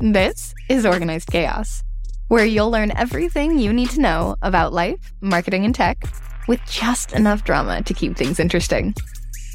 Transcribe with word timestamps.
This 0.00 0.54
is 0.68 0.86
Organized 0.86 1.32
Chaos, 1.32 1.82
where 2.28 2.44
you'll 2.44 2.70
learn 2.70 2.96
everything 2.96 3.58
you 3.58 3.72
need 3.72 3.90
to 3.90 4.00
know 4.00 4.36
about 4.42 4.72
life, 4.72 5.12
marketing, 5.20 5.64
and 5.64 5.74
tech 5.74 6.00
with 6.46 6.60
just 6.70 7.14
enough 7.14 7.42
drama 7.42 7.82
to 7.82 7.94
keep 7.94 8.16
things 8.16 8.38
interesting. 8.38 8.94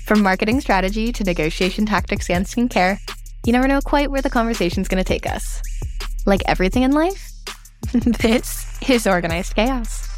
From 0.05 0.21
marketing 0.21 0.59
strategy 0.59 1.13
to 1.13 1.23
negotiation 1.23 1.85
tactics 1.85 2.29
and 2.29 2.45
skincare, 2.45 2.97
you 3.45 3.53
never 3.53 3.69
know 3.69 3.79
quite 3.79 4.11
where 4.11 4.21
the 4.21 4.29
conversation's 4.29 4.89
going 4.89 5.01
to 5.01 5.07
take 5.07 5.25
us. 5.25 5.61
Like 6.25 6.41
everything 6.45 6.83
in 6.83 6.91
life, 6.91 7.31
this 7.93 8.67
is 8.89 9.07
Organized 9.07 9.55
Chaos. 9.55 10.12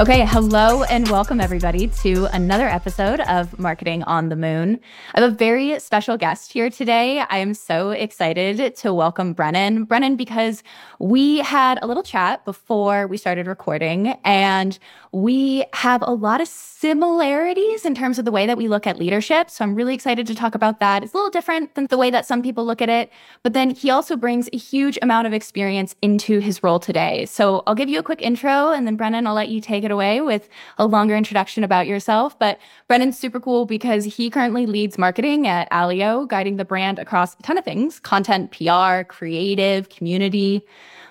Okay, 0.00 0.24
hello 0.24 0.82
and 0.84 1.06
welcome 1.10 1.42
everybody 1.42 1.86
to 1.86 2.24
another 2.32 2.66
episode 2.66 3.20
of 3.20 3.58
Marketing 3.58 4.02
on 4.04 4.30
the 4.30 4.34
Moon. 4.34 4.80
I 5.14 5.20
have 5.20 5.30
a 5.30 5.36
very 5.36 5.78
special 5.78 6.16
guest 6.16 6.54
here 6.54 6.70
today. 6.70 7.18
I 7.28 7.36
am 7.36 7.52
so 7.52 7.90
excited 7.90 8.74
to 8.76 8.94
welcome 8.94 9.34
Brennen. 9.34 9.86
Brennen, 9.86 10.16
because 10.16 10.62
we 11.00 11.40
had 11.40 11.78
a 11.82 11.86
little 11.86 12.02
chat 12.02 12.46
before 12.46 13.08
we 13.08 13.18
started 13.18 13.46
recording, 13.46 14.18
and 14.24 14.78
we 15.12 15.64
have 15.74 16.02
a 16.02 16.12
lot 16.12 16.40
of 16.40 16.46
similarities 16.46 17.84
in 17.84 17.94
terms 17.94 18.18
of 18.18 18.24
the 18.24 18.30
way 18.30 18.46
that 18.46 18.56
we 18.56 18.68
look 18.68 18.86
at 18.86 18.98
leadership. 18.98 19.50
So 19.50 19.64
I'm 19.64 19.74
really 19.74 19.94
excited 19.94 20.26
to 20.28 20.34
talk 20.34 20.54
about 20.54 20.78
that. 20.78 21.02
It's 21.02 21.12
a 21.12 21.16
little 21.16 21.30
different 21.30 21.74
than 21.74 21.86
the 21.88 21.98
way 21.98 22.10
that 22.10 22.26
some 22.26 22.42
people 22.42 22.64
look 22.64 22.80
at 22.80 22.88
it, 22.88 23.10
but 23.42 23.52
then 23.52 23.70
he 23.70 23.90
also 23.90 24.16
brings 24.16 24.48
a 24.52 24.56
huge 24.56 24.98
amount 25.02 25.26
of 25.26 25.32
experience 25.32 25.96
into 26.00 26.38
his 26.38 26.62
role 26.62 26.78
today. 26.78 27.26
So 27.26 27.64
I'll 27.66 27.74
give 27.74 27.88
you 27.88 27.98
a 27.98 28.02
quick 28.04 28.22
intro, 28.22 28.70
and 28.70 28.86
then 28.86 28.96
Brennen, 28.96 29.26
I'll 29.26 29.34
let 29.34 29.48
you 29.48 29.60
take 29.60 29.82
it 29.82 29.90
away 29.90 30.20
with 30.20 30.48
a 30.78 30.86
longer 30.86 31.16
introduction 31.16 31.64
about 31.64 31.86
yourself. 31.88 32.38
But 32.38 32.58
Brennen's 32.88 33.18
super 33.18 33.40
cool 33.40 33.66
because 33.66 34.04
he 34.04 34.30
currently 34.30 34.66
leads 34.66 34.96
marketing 34.96 35.48
at 35.48 35.68
Aleo, 35.70 36.28
guiding 36.28 36.56
the 36.56 36.64
brand 36.64 36.98
across 36.98 37.34
a 37.34 37.42
ton 37.42 37.58
of 37.58 37.64
things 37.64 37.98
content, 37.98 38.52
PR, 38.52 39.02
creative, 39.02 39.88
community. 39.88 40.64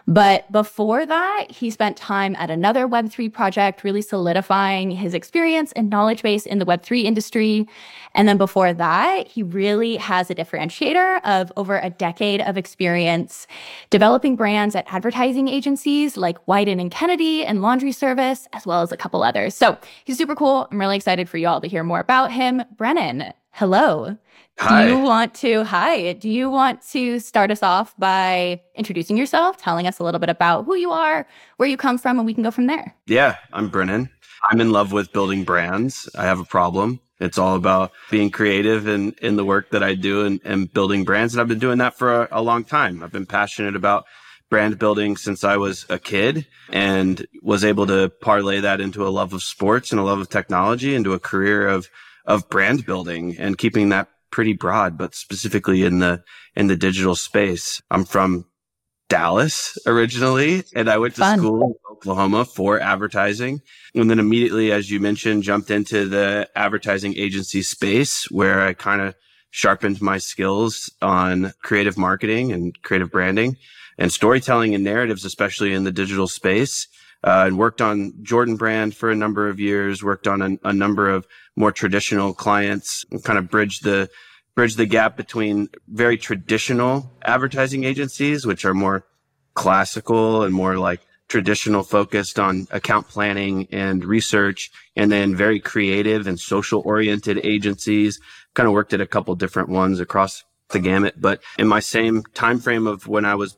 But 0.09 0.51
before 0.51 1.05
that, 1.05 1.45
he 1.51 1.69
spent 1.69 1.95
time 1.95 2.35
at 2.37 2.49
another 2.49 2.87
Web3 2.87 3.31
project, 3.31 3.83
really 3.83 4.01
solidifying 4.01 4.89
his 4.89 5.13
experience 5.13 5.71
and 5.73 5.87
knowledge 5.87 6.23
base 6.23 6.47
in 6.47 6.57
the 6.57 6.65
Web3 6.65 7.03
industry. 7.03 7.67
And 8.15 8.27
then 8.27 8.39
before 8.39 8.73
that, 8.73 9.27
he 9.27 9.43
really 9.43 9.97
has 9.97 10.31
a 10.31 10.35
differentiator 10.35 11.23
of 11.23 11.51
over 11.55 11.77
a 11.77 11.91
decade 11.91 12.41
of 12.41 12.57
experience 12.57 13.45
developing 13.91 14.35
brands 14.35 14.75
at 14.75 14.91
advertising 14.91 15.47
agencies 15.47 16.17
like 16.17 16.43
Wieden 16.47 16.81
and 16.81 16.89
Kennedy 16.89 17.45
and 17.45 17.61
Laundry 17.61 17.91
Service, 17.91 18.47
as 18.51 18.65
well 18.65 18.81
as 18.81 18.91
a 18.91 18.97
couple 18.97 19.21
others. 19.21 19.53
So 19.53 19.77
he's 20.05 20.17
super 20.17 20.33
cool. 20.33 20.67
I'm 20.71 20.79
really 20.79 20.95
excited 20.95 21.29
for 21.29 21.37
you 21.37 21.47
all 21.47 21.61
to 21.61 21.67
hear 21.67 21.83
more 21.83 21.99
about 21.99 22.31
him. 22.31 22.63
Brennen, 22.75 23.31
hello. 23.51 24.17
Hi. 24.59 24.87
Do 24.87 24.91
you 24.91 24.99
want 24.99 25.33
to, 25.35 25.63
hi, 25.63 26.11
do 26.11 26.29
you 26.29 26.49
want 26.49 26.81
to 26.89 27.19
start 27.19 27.49
us 27.49 27.63
off 27.63 27.95
by 27.97 28.61
introducing 28.75 29.15
yourself, 29.15 29.55
telling 29.55 29.87
us 29.87 29.99
a 29.99 30.03
little 30.03 30.19
bit 30.19 30.27
about 30.27 30.65
who 30.65 30.75
you 30.75 30.91
are, 30.91 31.25
where 31.55 31.69
you 31.69 31.77
come 31.77 31.97
from, 31.97 32.19
and 32.19 32.25
we 32.25 32.33
can 32.33 32.43
go 32.43 32.51
from 32.51 32.67
there? 32.67 32.93
Yeah, 33.05 33.37
I'm 33.53 33.71
Brennen. 33.71 34.09
I'm 34.51 34.59
in 34.59 34.73
love 34.73 34.91
with 34.91 35.13
building 35.13 35.45
brands. 35.45 36.09
I 36.13 36.25
have 36.25 36.41
a 36.41 36.43
problem. 36.43 36.99
It's 37.21 37.37
all 37.37 37.55
about 37.55 37.93
being 38.11 38.31
creative 38.31 38.85
in, 38.85 39.13
in 39.21 39.37
the 39.37 39.45
work 39.45 39.71
that 39.71 39.81
I 39.81 39.95
do 39.95 40.25
and, 40.25 40.41
and 40.43 40.71
building 40.73 41.05
brands. 41.05 41.33
And 41.33 41.39
I've 41.39 41.47
been 41.47 41.59
doing 41.59 41.77
that 41.77 41.97
for 41.97 42.23
a, 42.23 42.27
a 42.29 42.41
long 42.41 42.65
time. 42.65 43.01
I've 43.01 43.13
been 43.13 43.25
passionate 43.25 43.77
about 43.77 44.07
brand 44.49 44.77
building 44.77 45.15
since 45.15 45.45
I 45.45 45.55
was 45.55 45.85
a 45.87 45.99
kid 45.99 46.45
and 46.69 47.25
was 47.41 47.63
able 47.63 47.87
to 47.87 48.09
parlay 48.21 48.59
that 48.59 48.81
into 48.81 49.07
a 49.07 49.09
love 49.09 49.31
of 49.31 49.41
sports 49.41 49.91
and 49.91 50.01
a 50.01 50.03
love 50.03 50.19
of 50.19 50.27
technology 50.27 50.95
into 50.95 51.13
a 51.13 51.19
career 51.19 51.65
of, 51.65 51.89
of 52.25 52.49
brand 52.49 52.85
building 52.85 53.37
and 53.37 53.57
keeping 53.57 53.87
that 53.89 54.09
pretty 54.31 54.53
broad, 54.53 54.97
but 54.97 55.15
specifically 55.15 55.83
in 55.83 55.99
the, 55.99 56.23
in 56.55 56.67
the 56.67 56.75
digital 56.75 57.15
space. 57.15 57.81
I'm 57.89 58.05
from 58.05 58.45
Dallas 59.09 59.77
originally, 59.87 60.63
and 60.75 60.89
I 60.89 60.97
went 60.97 61.15
to 61.15 61.21
Fun. 61.21 61.39
school 61.39 61.63
in 61.63 61.73
Oklahoma 61.91 62.45
for 62.45 62.79
advertising. 62.79 63.61
And 63.95 64.09
then 64.09 64.19
immediately, 64.19 64.71
as 64.71 64.89
you 64.91 64.99
mentioned, 64.99 65.43
jumped 65.43 65.71
into 65.71 66.07
the 66.07 66.47
advertising 66.55 67.17
agency 67.17 67.63
space 67.63 68.29
where 68.29 68.61
I 68.61 68.73
kind 68.73 69.01
of 69.01 69.15
sharpened 69.49 69.99
my 69.99 70.19
skills 70.19 70.91
on 71.01 71.53
creative 71.63 71.97
marketing 71.97 72.51
and 72.51 72.79
creative 72.83 73.09
branding 73.11 73.57
and 73.97 74.13
storytelling 74.13 74.75
and 74.75 74.83
narratives, 74.83 75.25
especially 75.25 75.73
in 75.73 75.83
the 75.83 75.91
digital 75.91 76.27
space. 76.27 76.87
Uh, 77.21 77.43
and 77.47 77.57
worked 77.57 77.81
on 77.81 78.13
Jordan 78.21 78.55
brand 78.55 78.95
for 78.95 79.11
a 79.11 79.15
number 79.15 79.49
of 79.49 79.59
years, 79.59 80.01
worked 80.01 80.25
on 80.25 80.41
a, 80.41 80.69
a 80.69 80.71
number 80.71 81.09
of 81.09 81.27
more 81.59 81.73
traditional 81.73 82.33
clients 82.33 83.05
and 83.11 83.21
kind 83.23 83.37
of 83.37 83.49
bridged 83.49 83.83
the 83.83 84.09
bridge 84.55 84.75
the 84.75 84.85
gap 84.85 85.15
between 85.15 85.69
very 85.87 86.17
traditional 86.17 87.11
advertising 87.23 87.83
agencies, 87.83 88.45
which 88.45 88.65
are 88.65 88.73
more 88.73 89.05
classical 89.53 90.43
and 90.43 90.53
more 90.53 90.77
like 90.77 91.01
traditional 91.27 91.83
focused 91.83 92.39
on 92.39 92.65
account 92.71 93.07
planning 93.07 93.67
and 93.71 94.03
research, 94.03 94.71
and 94.95 95.11
then 95.11 95.35
very 95.35 95.59
creative 95.59 96.27
and 96.27 96.39
social 96.39 96.81
oriented 96.85 97.39
agencies. 97.43 98.19
Kind 98.53 98.67
of 98.67 98.73
worked 98.73 98.93
at 98.93 99.01
a 99.01 99.05
couple 99.05 99.35
different 99.35 99.69
ones 99.69 99.99
across 99.99 100.43
the 100.69 100.79
gamut, 100.79 101.15
but 101.19 101.41
in 101.57 101.67
my 101.67 101.81
same 101.81 102.23
time 102.33 102.59
frame 102.59 102.87
of 102.87 103.05
when 103.07 103.25
I 103.25 103.35
was 103.35 103.57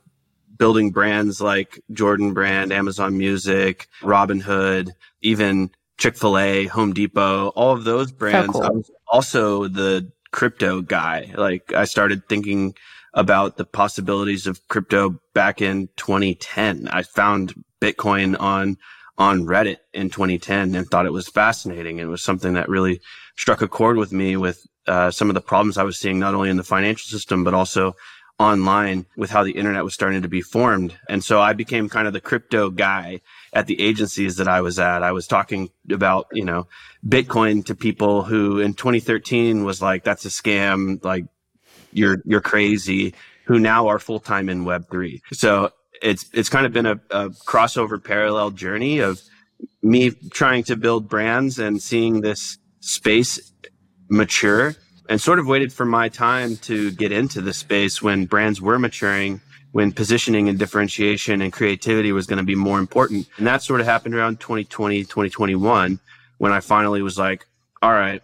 building 0.58 0.92
brands 0.92 1.40
like 1.40 1.82
Jordan 1.92 2.34
brand, 2.34 2.72
Amazon 2.72 3.18
Music, 3.18 3.88
Robinhood, 4.02 4.92
even 5.22 5.72
Chick-fil-A, 6.02 6.66
Home 6.66 6.94
Depot, 6.94 7.50
all 7.50 7.74
of 7.74 7.84
those 7.84 8.12
brands. 8.12 8.54
cool. 8.54 8.64
I 8.64 8.70
was 8.70 8.90
also 9.08 9.68
the 9.68 10.12
crypto 10.32 10.82
guy. 10.82 11.32
Like 11.38 11.74
I 11.74 11.86
started 11.86 12.28
thinking 12.28 12.74
about 13.14 13.58
the 13.58 13.66
possibilities 13.66 14.48
of 14.48 14.68
crypto 14.68 15.22
back 15.36 15.62
in 15.62 15.90
2010. 15.98 16.88
I 16.88 17.04
found 17.04 17.54
Bitcoin 17.80 18.36
on 18.40 18.78
on 19.20 19.46
Reddit 19.46 19.78
in 19.94 20.10
2010 20.10 20.74
and 20.74 20.88
thought 20.88 21.06
it 21.06 21.14
was 21.14 21.28
fascinating. 21.28 22.00
It 22.00 22.06
was 22.06 22.24
something 22.24 22.54
that 22.54 22.68
really 22.68 23.00
struck 23.38 23.62
a 23.62 23.68
chord 23.68 23.98
with 23.98 24.12
me 24.12 24.36
with 24.38 24.66
uh, 24.88 25.12
some 25.12 25.30
of 25.30 25.36
the 25.36 25.42
problems 25.42 25.78
I 25.78 25.84
was 25.84 26.00
seeing 26.00 26.18
not 26.18 26.34
only 26.34 26.50
in 26.50 26.58
the 26.58 26.64
financial 26.64 27.08
system 27.10 27.44
but 27.44 27.54
also 27.54 27.94
online 28.42 29.06
with 29.16 29.30
how 29.30 29.44
the 29.44 29.52
internet 29.52 29.84
was 29.84 29.94
starting 29.94 30.24
to 30.24 30.28
be 30.28 30.42
formed. 30.42 30.98
And 31.08 31.24
so 31.24 31.40
I 31.40 31.54
became 31.54 31.88
kind 31.90 32.08
of 32.08 32.14
the 32.14 32.22
crypto 32.22 32.70
guy 32.70 33.22
at 33.54 33.68
the 33.68 33.80
agencies 33.80 34.38
that 34.38 34.48
I 34.48 34.62
was 34.62 34.80
at. 34.80 35.04
I 35.04 35.12
was 35.12 35.28
talking 35.28 35.70
about, 35.90 36.28
you 36.34 36.44
know, 36.44 36.68
Bitcoin 37.08 37.66
to 37.66 37.76
people 37.76 38.24
who 38.24 38.60
in 38.60 38.74
2013 38.74 39.64
was 39.64 39.82
like, 39.82 40.04
that's 40.04 40.26
a 40.26 40.30
scam. 40.30 41.04
Like 41.04 41.26
you're, 41.92 42.18
you're 42.26 42.42
crazy 42.42 43.14
who 43.46 43.60
now 43.60 43.88
are 43.88 44.00
full 44.00 44.20
time 44.20 44.50
in 44.50 44.66
web 44.66 44.90
three. 44.90 45.22
So 45.32 45.72
it's, 46.02 46.26
it's 46.34 46.50
kind 46.50 46.66
of 46.66 46.74
been 46.74 46.86
a, 46.86 47.00
a 47.12 47.30
crossover 47.30 48.04
parallel 48.04 48.52
journey 48.52 49.00
of 49.00 49.22
me 49.84 50.12
trying 50.32 50.64
to 50.64 50.76
build 50.76 51.08
brands 51.08 51.60
and 51.60 51.82
seeing 51.82 52.22
this 52.22 52.58
space 52.80 53.52
mature 54.10 54.76
and 55.12 55.20
sort 55.20 55.40
of 55.40 55.46
waited 55.46 55.74
for 55.74 55.84
my 55.84 56.08
time 56.08 56.56
to 56.56 56.90
get 56.92 57.12
into 57.12 57.42
the 57.42 57.52
space 57.52 58.02
when 58.02 58.26
brands 58.26 58.62
were 58.62 58.80
maturing, 58.80 59.42
when 59.74 59.92
positioning 59.92 60.48
and 60.48 60.58
differentiation 60.58 61.42
and 61.42 61.52
creativity 61.52 62.14
was 62.14 62.26
going 62.26 62.38
to 62.38 62.46
be 62.46 62.56
more 62.56 62.80
important. 62.80 63.28
And 63.36 63.46
that 63.46 63.62
sort 63.62 63.82
of 63.82 63.88
happened 63.88 64.16
around 64.16 64.40
2020, 64.40 65.04
2021, 65.04 66.00
when 66.38 66.54
I 66.54 66.62
finally 66.62 67.02
was 67.02 67.18
like, 67.18 67.46
all 67.82 67.92
right, 67.92 68.22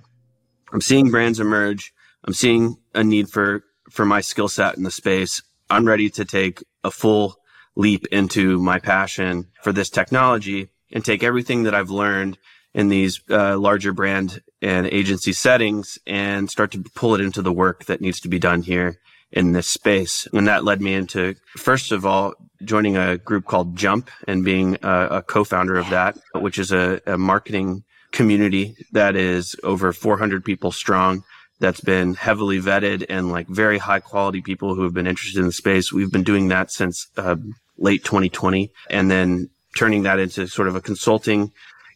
I'm 0.72 0.80
seeing 0.80 1.12
brands 1.12 1.42
emerge. 1.42 1.94
I'm 2.24 2.34
seeing 2.34 2.78
a 2.96 3.04
need 3.04 3.30
for, 3.30 3.66
for 3.90 4.06
my 4.06 4.22
skill 4.22 4.48
set 4.48 4.78
in 4.78 4.84
the 4.84 4.90
space. 4.90 5.42
I'm 5.70 5.86
ready 5.86 6.10
to 6.12 6.24
take 6.24 6.64
a 6.86 6.90
full 6.90 7.36
leap 7.76 8.08
into 8.14 8.60
my 8.60 8.80
passion 8.80 9.48
for 9.62 9.74
this 9.74 9.90
technology 9.90 10.70
and 10.94 11.04
take 11.04 11.22
everything 11.22 11.64
that 11.64 11.76
I've 11.76 11.90
learned 11.90 12.38
in 12.74 12.88
these 12.88 13.20
uh, 13.30 13.58
larger 13.58 13.92
brand 13.92 14.42
and 14.62 14.88
agency 14.88 15.34
settings 15.34 16.00
and 16.08 16.50
start 16.50 16.72
to 16.72 16.84
pull 16.96 17.16
it 17.16 17.22
into 17.22 17.42
the 17.42 17.54
work 17.54 17.86
that 17.86 18.02
needs 18.02 18.20
to 18.22 18.28
be 18.28 18.40
done 18.40 18.62
here 18.62 19.00
in 19.32 19.52
this 19.52 19.68
space. 19.68 20.28
And 20.34 20.48
that 20.48 20.64
led 20.64 20.82
me 20.82 20.94
into, 20.94 21.36
first 21.58 21.92
of 21.92 22.06
all, 22.06 22.34
joining 22.64 22.98
a 22.98 23.18
group 23.18 23.46
called 23.46 23.76
Jump 23.76 24.10
and 24.28 24.44
being 24.44 24.78
a, 24.82 25.08
a 25.12 25.22
co-founder 25.22 25.78
of 25.78 25.90
that, 25.90 26.18
which 26.36 26.58
is 26.58 26.72
a, 26.72 27.02
a 27.06 27.18
marketing 27.18 27.84
community 28.12 28.76
that 28.94 29.16
is 29.16 29.56
over 29.64 29.94
400 29.94 30.44
people 30.44 30.72
strong. 30.72 31.24
That's 31.60 31.82
been 31.82 32.14
heavily 32.14 32.60
vetted 32.60 33.06
and 33.10 33.32
like 33.32 33.48
very 33.48 33.80
high 33.80 34.00
quality 34.00 34.42
people 34.42 34.76
who 34.76 34.84
have 34.84 34.94
been 34.94 35.08
interested 35.08 35.40
in 35.40 35.48
the 35.48 35.52
space. 35.52 35.92
We've 35.92 36.12
been 36.12 36.24
doing 36.24 36.48
that 36.50 36.72
since 36.72 37.08
uh, 37.18 37.36
late 37.78 38.04
2020 38.04 38.72
and 38.90 39.10
then 39.10 39.50
turning 39.76 40.04
that 40.04 40.20
into 40.20 40.48
sort 40.48 40.68
of 40.68 40.76
a 40.76 40.82
consulting 40.82 41.52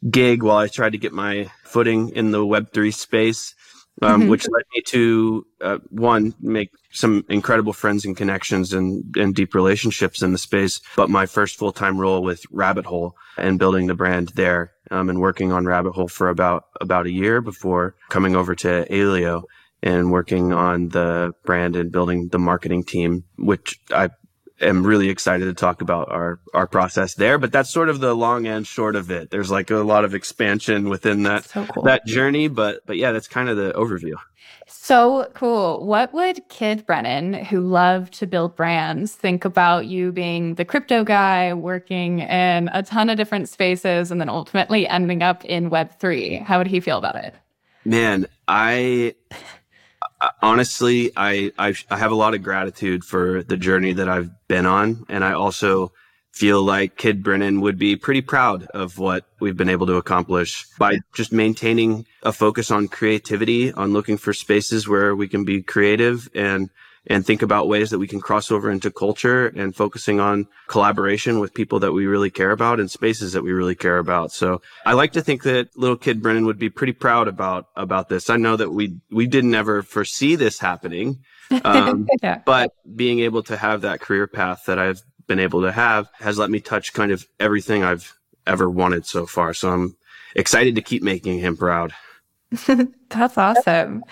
gig 0.09 0.43
while 0.43 0.57
I 0.57 0.67
tried 0.67 0.91
to 0.93 0.97
get 0.97 1.13
my 1.13 1.49
footing 1.63 2.09
in 2.09 2.31
the 2.31 2.39
Web3 2.45 2.93
space, 2.93 3.53
um, 4.01 4.23
Mhm. 4.23 4.29
which 4.29 4.47
led 4.49 4.63
me 4.75 4.81
to 4.87 5.45
uh, 5.61 5.77
one 5.89 6.33
make 6.41 6.71
some 6.91 7.23
incredible 7.29 7.71
friends 7.73 8.03
and 8.03 8.17
connections 8.17 8.73
and, 8.73 9.03
and 9.15 9.35
deep 9.35 9.53
relationships 9.53 10.21
in 10.21 10.31
the 10.31 10.37
space. 10.37 10.81
But 10.95 11.09
my 11.09 11.25
first 11.25 11.57
full 11.57 11.71
time 11.71 11.99
role 11.99 12.23
with 12.23 12.43
Rabbit 12.51 12.85
Hole 12.85 13.15
and 13.37 13.59
building 13.59 13.87
the 13.87 13.93
brand 13.95 14.29
there, 14.35 14.71
um, 14.89 15.09
and 15.09 15.19
working 15.21 15.51
on 15.51 15.65
Rabbit 15.65 15.91
Hole 15.93 16.07
for 16.07 16.29
about 16.29 16.65
about 16.81 17.05
a 17.05 17.11
year 17.11 17.39
before 17.41 17.95
coming 18.09 18.35
over 18.35 18.55
to 18.55 18.85
Aleo 18.89 19.43
and 19.83 20.11
working 20.11 20.51
on 20.53 20.89
the 20.89 21.33
brand 21.45 21.75
and 21.75 21.91
building 21.91 22.27
the 22.29 22.39
marketing 22.39 22.83
team, 22.83 23.23
which 23.37 23.79
I 23.91 24.09
am 24.61 24.85
really 24.85 25.09
excited 25.09 25.45
to 25.45 25.53
talk 25.53 25.81
about 25.81 26.11
our, 26.11 26.39
our 26.53 26.67
process 26.67 27.15
there. 27.15 27.37
But 27.37 27.51
that's 27.51 27.69
sort 27.69 27.89
of 27.89 27.99
the 27.99 28.13
long 28.13 28.47
and 28.47 28.65
short 28.65 28.95
of 28.95 29.09
it. 29.11 29.31
There's 29.31 29.51
like 29.51 29.71
a 29.71 29.77
lot 29.77 30.05
of 30.05 30.13
expansion 30.13 30.89
within 30.89 31.23
that, 31.23 31.45
so 31.45 31.65
cool. 31.65 31.83
that 31.83 32.05
journey. 32.05 32.47
But, 32.47 32.85
but 32.85 32.97
yeah, 32.97 33.11
that's 33.11 33.27
kind 33.27 33.49
of 33.49 33.57
the 33.57 33.73
overview. 33.73 34.15
So 34.67 35.29
cool. 35.33 35.85
What 35.85 36.13
would 36.13 36.47
Kid 36.49 36.85
Brennen, 36.85 37.33
who 37.45 37.61
loved 37.61 38.13
to 38.15 38.27
build 38.27 38.55
brands, 38.55 39.13
think 39.13 39.45
about 39.45 39.85
you 39.85 40.11
being 40.11 40.55
the 40.55 40.65
crypto 40.65 41.03
guy, 41.03 41.53
working 41.53 42.19
in 42.19 42.69
a 42.73 42.81
ton 42.81 43.09
of 43.09 43.17
different 43.17 43.49
spaces, 43.49 44.11
and 44.11 44.21
then 44.21 44.29
ultimately 44.29 44.87
ending 44.87 45.21
up 45.21 45.43
in 45.45 45.69
Web3? 45.69 46.43
How 46.43 46.57
would 46.57 46.67
he 46.67 46.79
feel 46.79 46.97
about 46.97 47.15
it? 47.15 47.35
Man, 47.83 48.27
I 48.47 49.15
honestly, 50.41 51.11
I, 51.15 51.51
I, 51.57 51.75
I 51.89 51.97
have 51.97 52.11
a 52.11 52.15
lot 52.15 52.33
of 52.33 52.43
gratitude 52.43 53.03
for 53.03 53.43
the 53.43 53.57
journey 53.57 53.93
that 53.93 54.09
I've 54.09 54.31
been 54.47 54.65
on, 54.65 55.05
and 55.09 55.23
I 55.23 55.33
also 55.33 55.91
feel 56.31 56.63
like 56.63 56.95
Kid 56.95 57.23
Brennen 57.23 57.61
would 57.61 57.77
be 57.77 57.95
pretty 57.95 58.21
proud 58.21 58.63
of 58.67 58.97
what 58.97 59.25
we've 59.39 59.57
been 59.57 59.69
able 59.69 59.87
to 59.87 59.95
accomplish 59.95 60.65
by 60.79 60.99
just 61.13 61.31
maintaining 61.31 62.05
a 62.23 62.31
focus 62.31 62.71
on 62.71 62.87
creativity, 62.87 63.73
on 63.73 63.91
looking 63.91 64.17
for 64.17 64.33
spaces 64.33 64.87
where 64.87 65.15
we 65.15 65.27
can 65.27 65.43
be 65.43 65.61
creative. 65.61 66.29
And 66.33 66.69
and 67.07 67.25
think 67.25 67.41
about 67.41 67.67
ways 67.67 67.89
that 67.89 67.99
we 67.99 68.07
can 68.07 68.21
cross 68.21 68.51
over 68.51 68.69
into 68.69 68.91
culture 68.91 69.47
and 69.47 69.75
focusing 69.75 70.19
on 70.19 70.47
collaboration 70.67 71.39
with 71.39 71.53
people 71.53 71.79
that 71.79 71.93
we 71.93 72.05
really 72.05 72.29
care 72.29 72.51
about 72.51 72.79
and 72.79 72.91
spaces 72.91 73.33
that 73.33 73.43
we 73.43 73.51
really 73.51 73.75
care 73.75 73.97
about. 73.97 74.31
So 74.31 74.61
I 74.85 74.93
like 74.93 75.13
to 75.13 75.21
think 75.21 75.43
that 75.43 75.75
little 75.75 75.97
kid 75.97 76.21
Brennen 76.21 76.45
would 76.45 76.59
be 76.59 76.69
pretty 76.69 76.93
proud 76.93 77.27
about, 77.27 77.67
about 77.75 78.09
this. 78.09 78.29
I 78.29 78.37
know 78.37 78.55
that 78.55 78.71
we, 78.71 78.97
we 79.09 79.25
didn't 79.25 79.55
ever 79.55 79.81
foresee 79.81 80.35
this 80.35 80.59
happening. 80.59 81.23
Um, 81.63 82.07
yeah. 82.23 82.41
but 82.45 82.71
being 82.95 83.19
able 83.19 83.43
to 83.43 83.57
have 83.57 83.81
that 83.81 83.99
career 83.99 84.27
path 84.27 84.65
that 84.67 84.77
I've 84.77 85.01
been 85.27 85.39
able 85.39 85.61
to 85.61 85.71
have 85.71 86.07
has 86.19 86.37
let 86.37 86.49
me 86.49 86.59
touch 86.59 86.93
kind 86.93 87.11
of 87.11 87.25
everything 87.39 87.83
I've 87.83 88.15
ever 88.45 88.69
wanted 88.69 89.05
so 89.05 89.25
far. 89.25 89.53
So 89.53 89.71
I'm 89.71 89.97
excited 90.35 90.75
to 90.75 90.81
keep 90.81 91.01
making 91.01 91.39
him 91.39 91.57
proud. 91.57 91.93
That's 93.09 93.37
awesome. 93.37 94.03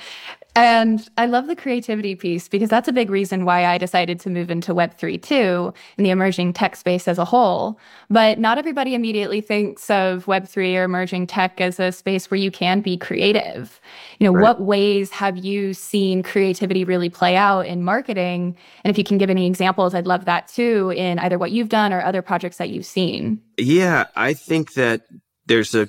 And 0.56 1.08
I 1.18 1.26
love 1.28 1.48
the 1.48 1.56
creativity 1.56 2.16
piece 2.16 2.48
because 2.48 2.70
that's 2.70 2.88
a 2.88 2.94
big 2.94 3.10
reason 3.10 3.46
why 3.46 3.66
I 3.66 3.78
decided 3.78 4.20
to 4.22 4.30
move 4.30 4.50
into 4.50 4.74
Web3 4.74 5.22
too, 5.22 5.74
in 5.98 6.04
the 6.04 6.10
emerging 6.10 6.54
tech 6.54 6.76
space 6.76 7.08
as 7.08 7.18
a 7.18 7.26
whole. 7.26 7.80
But 8.10 8.40
not 8.40 8.58
everybody 8.58 8.96
immediately 8.96 9.42
thinks 9.42 9.90
of 9.90 10.26
Web3 10.26 10.76
or 10.76 10.84
emerging 10.84 11.28
tech 11.28 11.62
as 11.62 11.80
a 11.80 11.92
space 11.92 12.32
where 12.32 12.40
you 12.40 12.50
can 12.50 12.82
be 12.82 12.98
creative. 12.98 13.80
You 14.20 14.26
know, 14.26 14.34
right. 14.34 14.42
what 14.42 14.62
ways 14.62 15.12
have 15.12 15.38
you 15.38 15.74
seen 15.74 16.24
creativity 16.24 16.84
really 16.84 17.10
play 17.10 17.36
out 17.36 17.68
in 17.68 17.84
marketing? 17.84 18.58
And 18.84 18.92
if 18.92 18.98
you 18.98 19.04
can 19.04 19.20
give 19.20 19.30
any 19.30 19.46
examples, 19.46 19.94
I'd 19.94 20.08
love 20.08 20.26
that 20.26 20.48
too 20.48 20.92
in 20.96 21.20
either 21.20 21.38
what 21.38 21.52
you've 21.52 21.70
done 21.70 21.94
or 21.94 22.02
other 22.02 22.22
projects 22.22 22.58
that 22.58 22.70
you've 22.70 22.88
seen. 22.88 23.40
Yeah, 23.58 24.08
I 24.16 24.34
think 24.34 24.74
that 24.74 25.04
there's 25.46 25.76
a 25.76 25.88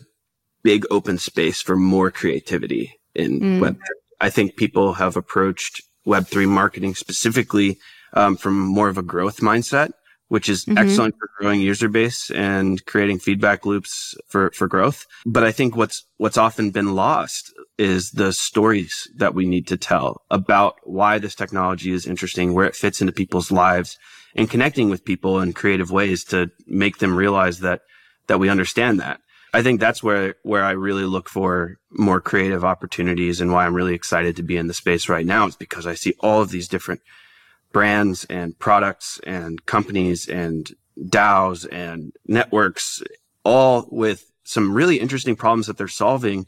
big 0.62 0.84
open 0.90 1.16
space 1.16 1.62
for 1.62 1.76
more 1.76 2.10
creativity 2.10 3.00
in 3.14 3.40
mm. 3.40 3.60
Web3 3.60 3.78
I 4.20 4.30
think 4.30 4.56
people 4.56 4.94
have 4.94 5.16
approached 5.16 5.82
Web3 6.06 6.48
marketing 6.48 6.94
specifically 6.94 7.78
um, 8.12 8.36
from 8.36 8.58
more 8.58 8.88
of 8.88 8.98
a 8.98 9.02
growth 9.02 9.38
mindset, 9.38 9.90
which 10.28 10.48
is 10.48 10.64
mm-hmm. 10.64 10.78
excellent 10.78 11.14
for 11.18 11.30
growing 11.38 11.60
user 11.60 11.88
base 11.88 12.30
and 12.30 12.84
creating 12.86 13.18
feedback 13.18 13.64
loops 13.64 14.14
for, 14.28 14.50
for 14.52 14.68
growth. 14.68 15.06
But 15.24 15.44
I 15.44 15.52
think 15.52 15.76
what's, 15.76 16.04
what's 16.18 16.38
often 16.38 16.70
been 16.70 16.94
lost 16.94 17.52
is 17.78 18.10
the 18.12 18.32
stories 18.32 19.08
that 19.16 19.34
we 19.34 19.46
need 19.46 19.66
to 19.68 19.76
tell 19.76 20.22
about 20.30 20.76
why 20.84 21.18
this 21.18 21.34
technology 21.34 21.92
is 21.92 22.06
interesting, 22.06 22.54
where 22.54 22.66
it 22.66 22.76
fits 22.76 23.00
into 23.00 23.12
people's 23.12 23.50
lives 23.50 23.98
and 24.36 24.50
connecting 24.50 24.90
with 24.90 25.04
people 25.04 25.40
in 25.40 25.52
creative 25.52 25.90
ways 25.90 26.24
to 26.24 26.50
make 26.66 26.98
them 26.98 27.16
realize 27.16 27.60
that, 27.60 27.80
that 28.26 28.38
we 28.38 28.48
understand 28.48 29.00
that. 29.00 29.20
I 29.52 29.62
think 29.62 29.80
that's 29.80 30.02
where, 30.02 30.36
where 30.42 30.64
I 30.64 30.72
really 30.72 31.04
look 31.04 31.28
for 31.28 31.78
more 31.90 32.20
creative 32.20 32.64
opportunities 32.64 33.40
and 33.40 33.52
why 33.52 33.66
I'm 33.66 33.74
really 33.74 33.94
excited 33.94 34.36
to 34.36 34.42
be 34.42 34.56
in 34.56 34.68
the 34.68 34.74
space 34.74 35.08
right 35.08 35.26
now 35.26 35.46
is 35.46 35.56
because 35.56 35.86
I 35.86 35.94
see 35.94 36.14
all 36.20 36.40
of 36.40 36.50
these 36.50 36.68
different 36.68 37.00
brands 37.72 38.24
and 38.26 38.58
products 38.58 39.20
and 39.24 39.64
companies 39.66 40.28
and 40.28 40.70
DAOs 40.98 41.66
and 41.70 42.12
networks 42.26 43.02
all 43.44 43.88
with 43.90 44.30
some 44.44 44.72
really 44.72 44.98
interesting 45.00 45.36
problems 45.36 45.66
that 45.66 45.78
they're 45.78 45.88
solving, 45.88 46.46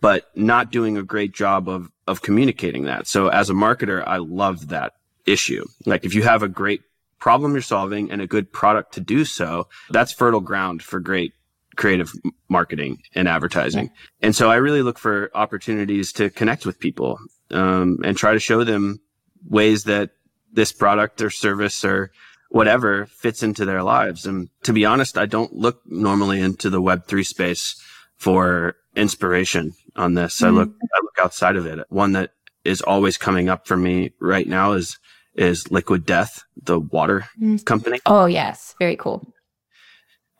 but 0.00 0.30
not 0.34 0.70
doing 0.70 0.96
a 0.96 1.02
great 1.02 1.32
job 1.32 1.68
of, 1.68 1.90
of 2.06 2.22
communicating 2.22 2.84
that. 2.84 3.06
So 3.06 3.28
as 3.28 3.50
a 3.50 3.54
marketer, 3.54 4.02
I 4.06 4.18
love 4.18 4.68
that 4.68 4.94
issue. 5.26 5.64
Like 5.86 6.04
if 6.04 6.14
you 6.14 6.22
have 6.22 6.42
a 6.42 6.48
great 6.48 6.82
problem 7.18 7.52
you're 7.52 7.62
solving 7.62 8.10
and 8.10 8.20
a 8.20 8.26
good 8.26 8.52
product 8.52 8.94
to 8.94 9.00
do 9.00 9.24
so, 9.24 9.68
that's 9.90 10.12
fertile 10.12 10.40
ground 10.40 10.82
for 10.82 11.00
great 11.00 11.32
creative 11.76 12.12
marketing 12.48 13.02
and 13.14 13.28
advertising. 13.28 13.90
And 14.20 14.34
so 14.34 14.50
I 14.50 14.56
really 14.56 14.82
look 14.82 14.98
for 14.98 15.30
opportunities 15.34 16.12
to 16.14 16.30
connect 16.30 16.66
with 16.66 16.78
people 16.78 17.18
um, 17.50 17.98
and 18.04 18.16
try 18.16 18.32
to 18.32 18.38
show 18.38 18.64
them 18.64 19.00
ways 19.48 19.84
that 19.84 20.10
this 20.52 20.72
product 20.72 21.20
or 21.20 21.30
service 21.30 21.84
or 21.84 22.10
whatever 22.48 23.06
fits 23.06 23.42
into 23.42 23.64
their 23.64 23.82
lives. 23.82 24.26
And 24.26 24.48
to 24.62 24.72
be 24.72 24.84
honest, 24.84 25.18
I 25.18 25.26
don't 25.26 25.52
look 25.52 25.80
normally 25.86 26.40
into 26.40 26.70
the 26.70 26.80
Web3 26.80 27.26
space 27.26 27.80
for 28.16 28.76
inspiration 28.94 29.72
on 29.96 30.14
this. 30.14 30.40
Mm-hmm. 30.40 30.46
I 30.46 30.60
look, 30.60 30.68
I 30.68 30.98
look 31.02 31.18
outside 31.20 31.56
of 31.56 31.66
it. 31.66 31.80
One 31.88 32.12
that 32.12 32.30
is 32.64 32.80
always 32.80 33.18
coming 33.18 33.48
up 33.48 33.66
for 33.66 33.76
me 33.76 34.12
right 34.20 34.46
now 34.46 34.72
is, 34.72 34.98
is 35.34 35.70
Liquid 35.70 36.06
Death, 36.06 36.44
the 36.62 36.78
water 36.78 37.26
mm-hmm. 37.36 37.56
company. 37.56 37.98
Oh, 38.06 38.26
yes. 38.26 38.76
Very 38.78 38.96
cool 38.96 39.26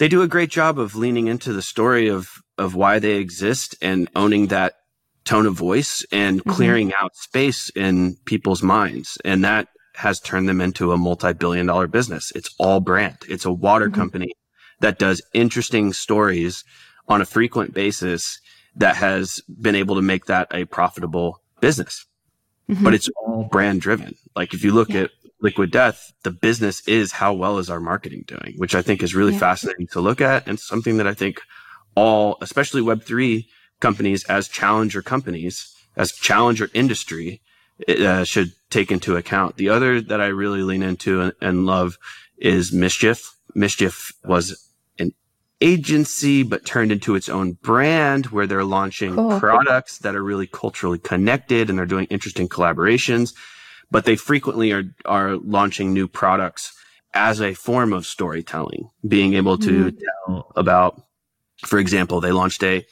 they 0.04 0.08
do 0.08 0.20
a 0.20 0.28
great 0.28 0.50
job 0.50 0.78
of 0.78 0.94
leaning 0.94 1.28
into 1.28 1.50
the 1.54 1.62
story 1.62 2.08
of 2.08 2.42
of 2.58 2.74
why 2.74 2.98
they 2.98 3.14
exist 3.14 3.74
and 3.80 4.06
owning 4.14 4.48
that 4.48 4.74
tone 5.24 5.46
of 5.46 5.54
voice 5.54 6.04
and 6.12 6.40
mm-hmm. 6.40 6.50
clearing 6.50 6.92
out 6.92 7.16
space 7.16 7.70
in 7.70 8.14
people's 8.26 8.62
minds 8.62 9.16
and 9.24 9.42
that 9.42 9.68
has 9.94 10.20
turned 10.20 10.46
them 10.46 10.60
into 10.60 10.92
a 10.92 10.98
multi-billion 10.98 11.64
dollar 11.64 11.86
business 11.86 12.30
it's 12.34 12.54
all 12.58 12.80
brand 12.80 13.16
it's 13.30 13.46
a 13.46 13.50
water 13.50 13.86
mm-hmm. 13.86 13.94
company 13.94 14.32
that 14.80 14.98
does 14.98 15.22
interesting 15.32 15.90
stories 15.94 16.64
on 17.08 17.22
a 17.22 17.24
frequent 17.24 17.72
basis 17.72 18.38
that 18.76 18.96
has 18.96 19.40
been 19.58 19.74
able 19.74 19.94
to 19.94 20.02
make 20.02 20.26
that 20.26 20.46
a 20.52 20.66
profitable 20.66 21.40
business 21.62 22.04
mm-hmm. 22.68 22.84
but 22.84 22.92
it's 22.92 23.08
all 23.16 23.48
brand 23.50 23.80
driven 23.80 24.14
like 24.36 24.52
if 24.52 24.62
you 24.62 24.70
look 24.70 24.90
yeah. 24.90 25.04
at 25.04 25.10
liquid 25.44 25.70
death, 25.70 26.14
the 26.22 26.30
business 26.30 26.80
is 26.88 27.12
how 27.12 27.34
well 27.34 27.58
is 27.58 27.68
our 27.68 27.78
marketing 27.78 28.24
doing, 28.26 28.54
which 28.56 28.74
I 28.74 28.80
think 28.80 29.02
is 29.02 29.14
really 29.14 29.34
yeah. 29.34 29.40
fascinating 29.40 29.86
to 29.88 30.00
look 30.00 30.22
at 30.22 30.48
and 30.48 30.58
something 30.58 30.96
that 30.96 31.06
I 31.06 31.12
think 31.12 31.42
all, 31.94 32.38
especially 32.40 32.80
Web3 32.80 33.46
companies 33.78 34.24
as 34.24 34.48
challenger 34.48 35.02
companies, 35.02 35.76
as 35.96 36.12
challenger 36.12 36.70
industry, 36.72 37.42
uh, 37.86 38.24
should 38.24 38.52
take 38.70 38.90
into 38.90 39.16
account. 39.16 39.56
The 39.56 39.68
other 39.68 40.00
that 40.00 40.18
I 40.18 40.28
really 40.28 40.62
lean 40.62 40.82
into 40.82 41.20
and, 41.20 41.32
and 41.42 41.66
love 41.66 41.98
is 42.38 42.72
Mischief. 42.72 43.36
Mischief 43.54 44.12
was 44.24 44.70
an 44.98 45.12
agency, 45.60 46.42
but 46.42 46.64
turned 46.64 46.90
into 46.90 47.16
its 47.16 47.28
own 47.28 47.52
brand 47.52 48.26
where 48.26 48.46
they're 48.46 48.64
launching 48.64 49.14
cool. 49.14 49.38
products 49.38 49.98
that 49.98 50.16
are 50.16 50.22
really 50.22 50.46
culturally 50.46 50.98
connected 50.98 51.68
and 51.68 51.78
they're 51.78 51.84
doing 51.84 52.06
interesting 52.06 52.48
collaborations 52.48 53.34
but 53.90 54.04
they 54.04 54.16
frequently 54.16 54.72
are, 54.72 54.84
are 55.04 55.36
launching 55.36 55.92
new 55.92 56.08
products 56.08 56.72
as 57.14 57.40
a 57.40 57.54
form 57.54 57.92
of 57.92 58.06
storytelling, 58.06 58.90
being 59.06 59.34
able 59.34 59.56
to 59.58 59.92
mm-hmm. 59.92 59.98
tell 60.26 60.52
about, 60.56 61.02
for 61.58 61.78
example, 61.78 62.20
they 62.20 62.32
launched 62.32 62.62
a, 62.64 62.84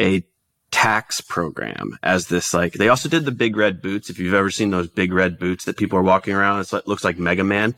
a 0.00 0.24
tax 0.70 1.20
program 1.20 1.96
as 2.02 2.26
this 2.26 2.52
like, 2.52 2.72
they 2.74 2.88
also 2.88 3.08
did 3.08 3.24
the 3.24 3.30
big 3.30 3.56
red 3.56 3.80
boots. 3.80 4.10
If 4.10 4.18
you've 4.18 4.34
ever 4.34 4.50
seen 4.50 4.70
those 4.70 4.88
big 4.88 5.12
red 5.12 5.38
boots 5.38 5.64
that 5.64 5.76
people 5.76 5.98
are 5.98 6.02
walking 6.02 6.34
around, 6.34 6.60
it 6.60 6.88
looks 6.88 7.04
like 7.04 7.18
Mega 7.18 7.44
Man. 7.44 7.74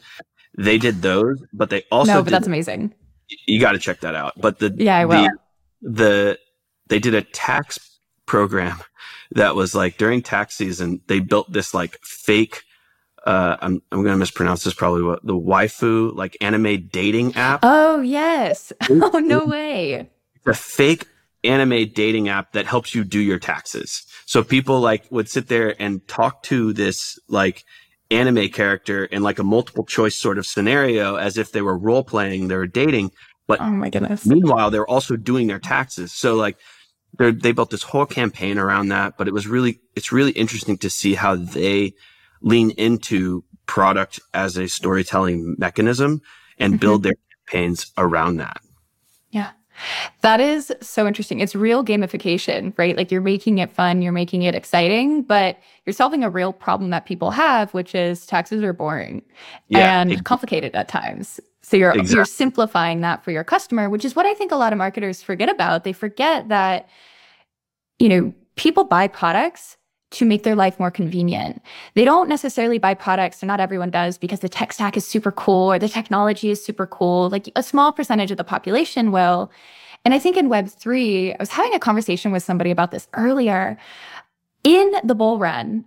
They 0.57 0.79
did 0.79 1.03
those, 1.03 1.43
but 1.53 1.71
they 1.71 1.85
also, 1.93 2.13
no, 2.13 2.19
but 2.21 2.25
did, 2.25 2.33
that's 2.33 2.47
amazing. 2.47 2.95
You 3.47 3.61
got 3.61 3.73
to 3.73 3.79
check 3.79 4.01
that 4.01 4.15
out. 4.15 4.33
But 4.37 4.59
the, 4.59 4.75
yeah, 4.77 4.97
I 4.97 5.05
will. 5.05 5.29
The, 5.83 5.91
the, 5.91 6.39
they 6.89 6.99
did 6.99 7.15
a 7.15 7.23
tax 7.23 7.79
program 8.27 8.79
that 9.33 9.55
was 9.55 9.75
like 9.75 9.97
during 9.97 10.23
tax 10.23 10.57
season, 10.57 11.01
they 11.07 11.21
built 11.21 11.53
this 11.53 11.75
like 11.75 11.99
fake 12.03 12.65
uh, 13.27 13.57
I'm, 13.61 13.83
I'm 13.93 14.03
going 14.03 14.15
to 14.15 14.19
mispronounce 14.19 14.65
this 14.65 14.75
probably 14.75 15.03
what 15.03 15.25
the 15.25 15.35
waifu 15.35 16.15
like 16.15 16.37
anime 16.41 16.89
dating 16.91 17.37
app. 17.37 17.61
Oh, 17.63 18.01
yes. 18.01 18.73
Oh, 18.91 19.19
no 19.19 19.45
way. 19.45 20.09
It's 20.37 20.47
a 20.47 20.55
fake 20.55 21.07
anime 21.45 21.91
dating 21.93 22.29
app 22.29 22.53
that 22.53 22.67
helps 22.67 22.95
you 22.95 23.05
do 23.05 23.19
your 23.19 23.39
taxes. 23.39 24.05
So 24.27 24.43
people 24.43 24.81
like 24.81 25.05
would 25.11 25.29
sit 25.29 25.49
there 25.49 25.81
and 25.81 26.07
talk 26.09 26.43
to 26.45 26.73
this 26.73 27.19
like 27.29 27.65
anime 28.11 28.49
character 28.49 29.05
in 29.05 29.23
like 29.23 29.39
a 29.39 29.45
multiple 29.45 29.85
choice 29.85 30.17
sort 30.17 30.39
of 30.39 30.47
scenario 30.47 31.17
as 31.17 31.39
if 31.39 31.53
they 31.53 31.63
were 31.63 31.77
role 31.77 32.05
playing, 32.05 32.49
they 32.49 32.57
were 32.57 32.67
dating. 32.67 33.13
But 33.47 33.61
oh 33.61 33.71
my 33.71 33.91
goodness. 33.91 34.27
Meanwhile, 34.27 34.71
they're 34.71 34.89
also 34.89 35.17
doing 35.17 35.47
their 35.47 35.59
taxes. 35.59 36.13
So 36.13 36.35
like 36.35 36.57
they 37.19 37.53
built 37.53 37.71
this 37.71 37.83
whole 37.83 38.07
campaign 38.07 38.59
around 38.59 38.89
that, 38.89 39.19
but 39.19 39.29
it 39.29 39.35
was 39.35 39.47
really, 39.47 39.81
it's 39.95 40.13
really 40.13 40.33
interesting 40.33 40.79
to 40.79 40.91
see 40.91 41.15
how 41.15 41.37
they 41.37 41.93
lean 42.41 42.71
into 42.73 43.45
product 43.67 44.21
as 44.33 44.57
a 44.57 44.69
storytelling 44.69 45.55
mechanism 45.59 46.21
and 46.59 46.75
mm-hmm. 46.75 46.81
build 46.81 47.03
their 47.03 47.15
campaigns 47.47 47.93
around 47.99 48.37
that. 48.39 48.61
Yeah. 49.31 49.51
That 50.23 50.41
is 50.41 50.73
so 50.81 51.07
interesting. 51.07 51.41
It's 51.41 51.55
real 51.55 51.85
gamification, 51.85 52.77
right? 52.77 52.97
Like 52.97 53.11
you're 53.11 53.21
making 53.21 53.59
it 53.59 53.71
fun, 53.71 54.03
you're 54.03 54.13
making 54.13 54.43
it 54.43 54.55
exciting, 54.55 55.23
but 55.23 55.59
you're 55.87 55.95
solving 55.95 56.23
a 56.23 56.31
real 56.31 56.53
problem 56.53 56.91
that 56.91 57.07
people 57.07 57.31
have, 57.31 57.73
which 57.73 57.95
is 57.95 58.27
taxes 58.27 58.63
are 58.63 58.73
boring 58.73 59.23
yeah, 59.69 60.01
and 60.01 60.11
exactly. 60.11 60.25
complicated 60.25 60.75
at 60.75 60.89
times. 60.89 61.41
So 61.63 61.77
you're 61.77 61.91
exactly. 61.91 62.15
you're 62.17 62.25
simplifying 62.25 63.01
that 63.03 63.23
for 63.23 63.31
your 63.31 63.45
customer, 63.45 63.91
which 63.91 64.05
is 64.05 64.17
what 64.17 64.27
I 64.27 64.35
think 64.35 64.51
a 64.51 64.57
lot 64.57 64.73
of 64.73 64.79
marketers 64.79 65.23
forget 65.23 65.49
about. 65.49 65.85
They 65.85 65.93
forget 65.93 66.49
that 66.49 66.89
you 68.01 68.09
know, 68.09 68.35
people 68.57 68.83
buy 68.83 69.07
products 69.07 69.77
to 70.11 70.25
make 70.25 70.43
their 70.43 70.57
life 70.57 70.81
more 70.81 70.91
convenient. 70.91 71.63
They 71.95 72.05
don't 72.05 72.29
necessarily 72.29 72.79
buy 72.79 72.95
products, 72.95 73.43
or 73.43 73.47
not 73.47 73.61
everyone 73.61 73.91
does, 73.91 74.19
because 74.19 74.41
the 74.41 74.49
tech 74.49 74.73
stack 74.73 74.97
is 74.97 75.07
super 75.07 75.31
cool 75.31 75.71
or 75.71 75.79
the 75.79 75.89
technology 75.89 76.51
is 76.51 76.65
super 76.65 76.87
cool. 76.87 77.29
Like 77.29 77.49
a 77.55 77.63
small 77.63 77.93
percentage 77.93 78.33
of 78.33 78.37
the 78.37 78.43
population 78.43 79.13
will. 79.13 79.53
And 80.05 80.13
I 80.13 80.19
think 80.19 80.37
in 80.37 80.49
Web3, 80.49 81.35
I 81.35 81.37
was 81.39 81.51
having 81.51 81.75
a 81.75 81.79
conversation 81.79 82.33
with 82.33 82.43
somebody 82.43 82.73
about 82.73 82.91
this 82.91 83.07
earlier. 83.13 83.79
In 84.65 84.93
the 85.05 85.15
bull 85.15 85.39
run, 85.39 85.85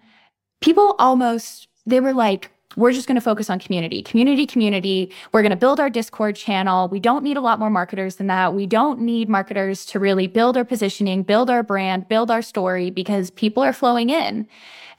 people 0.61 0.95
almost, 0.99 1.67
they 1.85 1.99
were 1.99 2.13
like, 2.13 2.51
we're 2.75 2.91
just 2.91 3.07
going 3.07 3.15
to 3.15 3.21
focus 3.21 3.49
on 3.49 3.59
community, 3.59 4.01
community, 4.01 4.45
community. 4.45 5.11
We're 5.31 5.41
going 5.41 5.51
to 5.51 5.55
build 5.55 5.79
our 5.79 5.89
Discord 5.89 6.35
channel. 6.35 6.87
We 6.87 6.99
don't 6.99 7.23
need 7.23 7.37
a 7.37 7.41
lot 7.41 7.59
more 7.59 7.69
marketers 7.69 8.15
than 8.15 8.27
that. 8.27 8.53
We 8.53 8.65
don't 8.65 9.01
need 9.01 9.29
marketers 9.29 9.85
to 9.87 9.99
really 9.99 10.27
build 10.27 10.57
our 10.57 10.65
positioning, 10.65 11.23
build 11.23 11.49
our 11.49 11.63
brand, 11.63 12.07
build 12.07 12.31
our 12.31 12.41
story 12.41 12.89
because 12.89 13.29
people 13.31 13.63
are 13.63 13.73
flowing 13.73 14.09
in. 14.09 14.47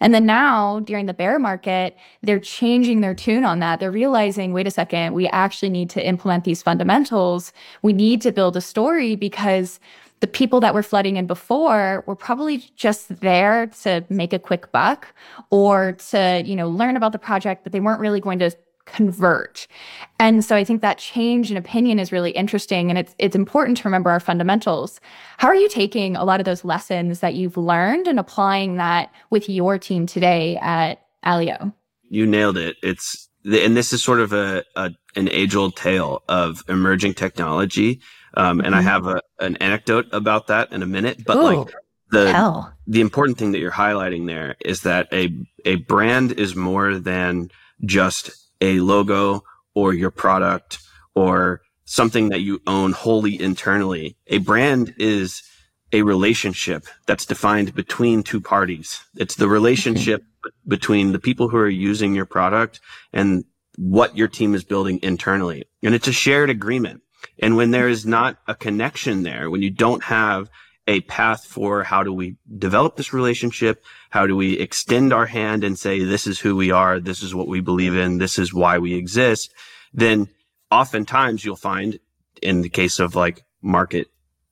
And 0.00 0.12
then 0.12 0.26
now 0.26 0.80
during 0.80 1.06
the 1.06 1.14
bear 1.14 1.38
market, 1.38 1.96
they're 2.22 2.40
changing 2.40 3.00
their 3.00 3.14
tune 3.14 3.44
on 3.44 3.60
that. 3.60 3.80
They're 3.80 3.90
realizing, 3.90 4.52
wait 4.52 4.66
a 4.66 4.70
second, 4.70 5.14
we 5.14 5.28
actually 5.28 5.70
need 5.70 5.88
to 5.90 6.06
implement 6.06 6.44
these 6.44 6.62
fundamentals. 6.62 7.52
We 7.82 7.92
need 7.92 8.20
to 8.22 8.32
build 8.32 8.56
a 8.56 8.60
story 8.60 9.16
because 9.16 9.80
the 10.24 10.28
people 10.28 10.58
that 10.58 10.72
were 10.72 10.82
flooding 10.82 11.16
in 11.16 11.26
before 11.26 12.02
were 12.06 12.16
probably 12.16 12.56
just 12.76 13.20
there 13.20 13.66
to 13.66 14.02
make 14.08 14.32
a 14.32 14.38
quick 14.38 14.72
buck 14.72 15.14
or 15.50 15.92
to, 15.92 16.42
you 16.46 16.56
know, 16.56 16.66
learn 16.66 16.96
about 16.96 17.12
the 17.12 17.18
project, 17.18 17.62
but 17.62 17.72
they 17.72 17.80
weren't 17.80 18.00
really 18.00 18.20
going 18.20 18.38
to 18.38 18.50
convert. 18.86 19.66
And 20.18 20.42
so 20.42 20.56
I 20.56 20.64
think 20.64 20.80
that 20.80 20.96
change 20.96 21.50
in 21.50 21.58
opinion 21.58 21.98
is 21.98 22.10
really 22.10 22.30
interesting 22.30 22.88
and 22.88 22.98
it's 22.98 23.14
it's 23.18 23.36
important 23.36 23.76
to 23.76 23.84
remember 23.84 24.08
our 24.08 24.18
fundamentals. 24.18 24.98
How 25.36 25.48
are 25.48 25.54
you 25.54 25.68
taking 25.68 26.16
a 26.16 26.24
lot 26.24 26.40
of 26.40 26.46
those 26.46 26.64
lessons 26.64 27.20
that 27.20 27.34
you've 27.34 27.58
learned 27.58 28.08
and 28.08 28.18
applying 28.18 28.76
that 28.76 29.12
with 29.28 29.50
your 29.50 29.78
team 29.78 30.06
today 30.06 30.56
at 30.62 31.02
Aleo? 31.26 31.70
You 32.08 32.26
nailed 32.26 32.56
it. 32.56 32.78
It's 32.82 33.28
and 33.44 33.76
this 33.76 33.92
is 33.92 34.02
sort 34.02 34.20
of 34.20 34.32
a, 34.32 34.64
a 34.74 34.90
an 35.16 35.28
age 35.28 35.54
old 35.54 35.76
tale 35.76 36.22
of 36.30 36.64
emerging 36.66 37.12
technology 37.12 38.00
um, 38.36 38.60
and 38.60 38.68
mm-hmm. 38.68 38.74
I 38.74 38.82
have 38.82 39.06
a, 39.06 39.22
an 39.38 39.56
anecdote 39.56 40.06
about 40.12 40.48
that 40.48 40.72
in 40.72 40.82
a 40.82 40.86
minute, 40.86 41.24
but 41.24 41.36
Ooh, 41.36 41.40
like 41.40 41.74
the, 42.10 42.32
hell. 42.32 42.72
the 42.86 43.00
important 43.00 43.38
thing 43.38 43.52
that 43.52 43.58
you're 43.58 43.70
highlighting 43.70 44.26
there 44.26 44.56
is 44.64 44.82
that 44.82 45.08
a, 45.12 45.30
a 45.64 45.76
brand 45.76 46.32
is 46.32 46.54
more 46.54 46.98
than 46.98 47.50
just 47.84 48.30
a 48.60 48.80
logo 48.80 49.42
or 49.74 49.92
your 49.92 50.10
product 50.10 50.78
or 51.14 51.60
something 51.84 52.30
that 52.30 52.40
you 52.40 52.60
own 52.66 52.92
wholly 52.92 53.40
internally. 53.40 54.16
A 54.28 54.38
brand 54.38 54.94
is 54.98 55.42
a 55.92 56.02
relationship 56.02 56.86
that's 57.06 57.26
defined 57.26 57.74
between 57.74 58.22
two 58.22 58.40
parties. 58.40 59.00
It's 59.16 59.36
the 59.36 59.48
relationship 59.48 60.22
mm-hmm. 60.22 60.68
between 60.68 61.12
the 61.12 61.18
people 61.18 61.48
who 61.48 61.56
are 61.56 61.68
using 61.68 62.14
your 62.14 62.26
product 62.26 62.80
and 63.12 63.44
what 63.76 64.16
your 64.16 64.28
team 64.28 64.54
is 64.54 64.64
building 64.64 64.98
internally. 65.02 65.64
And 65.82 65.94
it's 65.94 66.08
a 66.08 66.12
shared 66.12 66.50
agreement. 66.50 67.02
And 67.38 67.56
when 67.56 67.70
there 67.70 67.88
is 67.88 68.06
not 68.06 68.38
a 68.46 68.54
connection 68.54 69.22
there, 69.22 69.50
when 69.50 69.62
you 69.62 69.70
don't 69.70 70.04
have 70.04 70.50
a 70.86 71.00
path 71.02 71.46
for 71.46 71.82
how 71.82 72.02
do 72.02 72.12
we 72.12 72.36
develop 72.58 72.96
this 72.96 73.12
relationship? 73.12 73.82
How 74.10 74.26
do 74.26 74.36
we 74.36 74.58
extend 74.58 75.12
our 75.12 75.26
hand 75.26 75.64
and 75.64 75.78
say, 75.78 76.04
this 76.04 76.26
is 76.26 76.38
who 76.38 76.56
we 76.56 76.70
are. 76.70 77.00
This 77.00 77.22
is 77.22 77.34
what 77.34 77.48
we 77.48 77.60
believe 77.60 77.96
in. 77.96 78.18
This 78.18 78.38
is 78.38 78.52
why 78.52 78.78
we 78.78 78.94
exist. 78.94 79.52
Then 79.92 80.28
oftentimes 80.70 81.44
you'll 81.44 81.56
find 81.56 81.98
in 82.42 82.60
the 82.60 82.68
case 82.68 82.98
of 82.98 83.14
like 83.14 83.44
market 83.62 84.08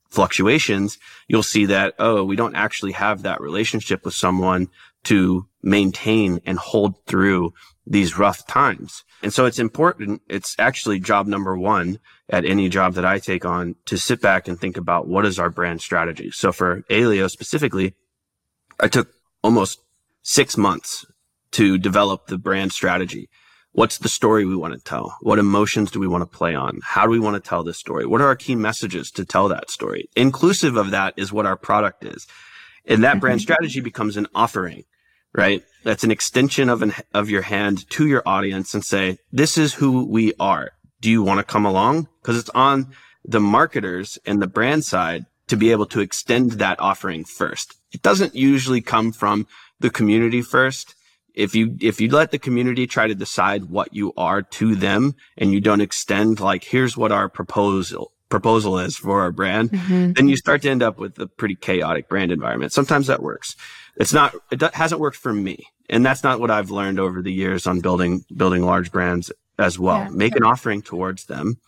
fluctuations, 0.08 0.98
you'll 1.26 1.42
see 1.42 1.66
that, 1.66 1.94
oh, 1.98 2.24
we 2.24 2.36
don't 2.36 2.54
actually 2.54 2.92
have 2.92 3.22
that 3.22 3.40
relationship 3.40 4.04
with 4.04 4.14
someone 4.14 4.68
to 5.04 5.46
maintain 5.62 6.40
and 6.46 6.58
hold 6.58 6.94
through 7.06 7.52
these 7.86 8.18
rough 8.18 8.46
times. 8.46 9.04
And 9.22 9.32
so 9.32 9.46
it's 9.46 9.58
important. 9.58 10.22
It's 10.28 10.56
actually 10.58 10.98
job 10.98 11.26
number 11.26 11.56
one 11.56 12.00
at 12.28 12.44
any 12.44 12.68
job 12.68 12.94
that 12.94 13.04
I 13.04 13.18
take 13.18 13.44
on 13.44 13.76
to 13.86 13.96
sit 13.96 14.20
back 14.20 14.48
and 14.48 14.58
think 14.58 14.76
about 14.76 15.06
what 15.06 15.24
is 15.24 15.38
our 15.38 15.50
brand 15.50 15.80
strategy. 15.80 16.30
So 16.32 16.50
for 16.50 16.82
Aleo 16.90 17.30
specifically, 17.30 17.94
I 18.80 18.88
took 18.88 19.08
almost 19.42 19.80
six 20.22 20.56
months 20.56 21.06
to 21.52 21.78
develop 21.78 22.26
the 22.26 22.38
brand 22.38 22.72
strategy. 22.72 23.28
What's 23.72 23.98
the 23.98 24.08
story 24.08 24.44
we 24.44 24.56
want 24.56 24.74
to 24.74 24.80
tell? 24.80 25.16
What 25.20 25.38
emotions 25.38 25.90
do 25.90 26.00
we 26.00 26.08
want 26.08 26.22
to 26.22 26.36
play 26.36 26.54
on? 26.54 26.80
How 26.82 27.04
do 27.04 27.10
we 27.10 27.20
want 27.20 27.42
to 27.42 27.48
tell 27.48 27.62
this 27.62 27.78
story? 27.78 28.04
What 28.04 28.20
are 28.20 28.26
our 28.26 28.36
key 28.36 28.54
messages 28.54 29.10
to 29.12 29.24
tell 29.24 29.48
that 29.48 29.70
story? 29.70 30.08
Inclusive 30.16 30.76
of 30.76 30.90
that 30.90 31.14
is 31.16 31.32
what 31.32 31.46
our 31.46 31.56
product 31.56 32.04
is. 32.04 32.26
And 32.84 33.04
that 33.04 33.20
brand 33.20 33.38
mm-hmm. 33.38 33.44
strategy 33.44 33.80
becomes 33.80 34.16
an 34.16 34.26
offering 34.34 34.84
right? 35.34 35.64
That's 35.84 36.04
an 36.04 36.10
extension 36.10 36.68
of 36.68 36.82
an, 36.82 36.94
of 37.12 37.30
your 37.30 37.42
hand 37.42 37.88
to 37.90 38.06
your 38.06 38.22
audience 38.26 38.74
and 38.74 38.84
say, 38.84 39.18
this 39.32 39.58
is 39.58 39.74
who 39.74 40.06
we 40.06 40.32
are. 40.38 40.72
Do 41.00 41.10
you 41.10 41.22
want 41.22 41.38
to 41.38 41.44
come 41.44 41.66
along? 41.66 42.08
Cause 42.22 42.36
it's 42.36 42.50
on 42.50 42.92
the 43.24 43.40
marketers 43.40 44.18
and 44.24 44.40
the 44.40 44.46
brand 44.46 44.84
side 44.84 45.26
to 45.48 45.56
be 45.56 45.72
able 45.72 45.86
to 45.86 46.00
extend 46.00 46.52
that 46.52 46.78
offering 46.80 47.24
first. 47.24 47.76
It 47.92 48.02
doesn't 48.02 48.34
usually 48.34 48.80
come 48.80 49.12
from 49.12 49.46
the 49.80 49.90
community 49.90 50.42
first. 50.42 50.94
If 51.34 51.54
you, 51.54 51.76
if 51.80 52.00
you 52.00 52.10
let 52.10 52.30
the 52.30 52.38
community 52.38 52.86
try 52.86 53.06
to 53.06 53.14
decide 53.14 53.64
what 53.64 53.94
you 53.94 54.12
are 54.16 54.42
to 54.42 54.74
them 54.74 55.16
and 55.36 55.52
you 55.52 55.60
don't 55.60 55.80
extend 55.80 56.40
like, 56.40 56.64
here's 56.64 56.96
what 56.96 57.10
our 57.10 57.28
proposal, 57.28 58.12
proposal 58.28 58.78
is 58.78 58.96
for 58.96 59.22
our 59.22 59.32
brand, 59.32 59.70
mm-hmm. 59.70 60.12
then 60.12 60.28
you 60.28 60.36
start 60.36 60.62
to 60.62 60.70
end 60.70 60.82
up 60.82 60.98
with 60.98 61.18
a 61.18 61.26
pretty 61.26 61.54
chaotic 61.54 62.08
brand 62.08 62.30
environment. 62.30 62.72
Sometimes 62.72 63.08
that 63.08 63.22
works 63.22 63.56
it's 63.96 64.12
not, 64.12 64.34
it 64.50 64.62
hasn't 64.74 65.00
worked 65.00 65.16
for 65.16 65.32
me. 65.32 65.66
And 65.90 66.04
that's 66.04 66.22
not 66.22 66.40
what 66.40 66.50
I've 66.50 66.70
learned 66.70 66.98
over 66.98 67.20
the 67.22 67.32
years 67.32 67.66
on 67.66 67.80
building, 67.80 68.24
building 68.34 68.64
large 68.64 68.90
brands 68.90 69.30
as 69.58 69.78
well. 69.78 69.98
Yeah. 69.98 70.08
Make 70.10 70.36
an 70.36 70.44
offering 70.44 70.82
towards 70.82 71.26
them, 71.26 71.58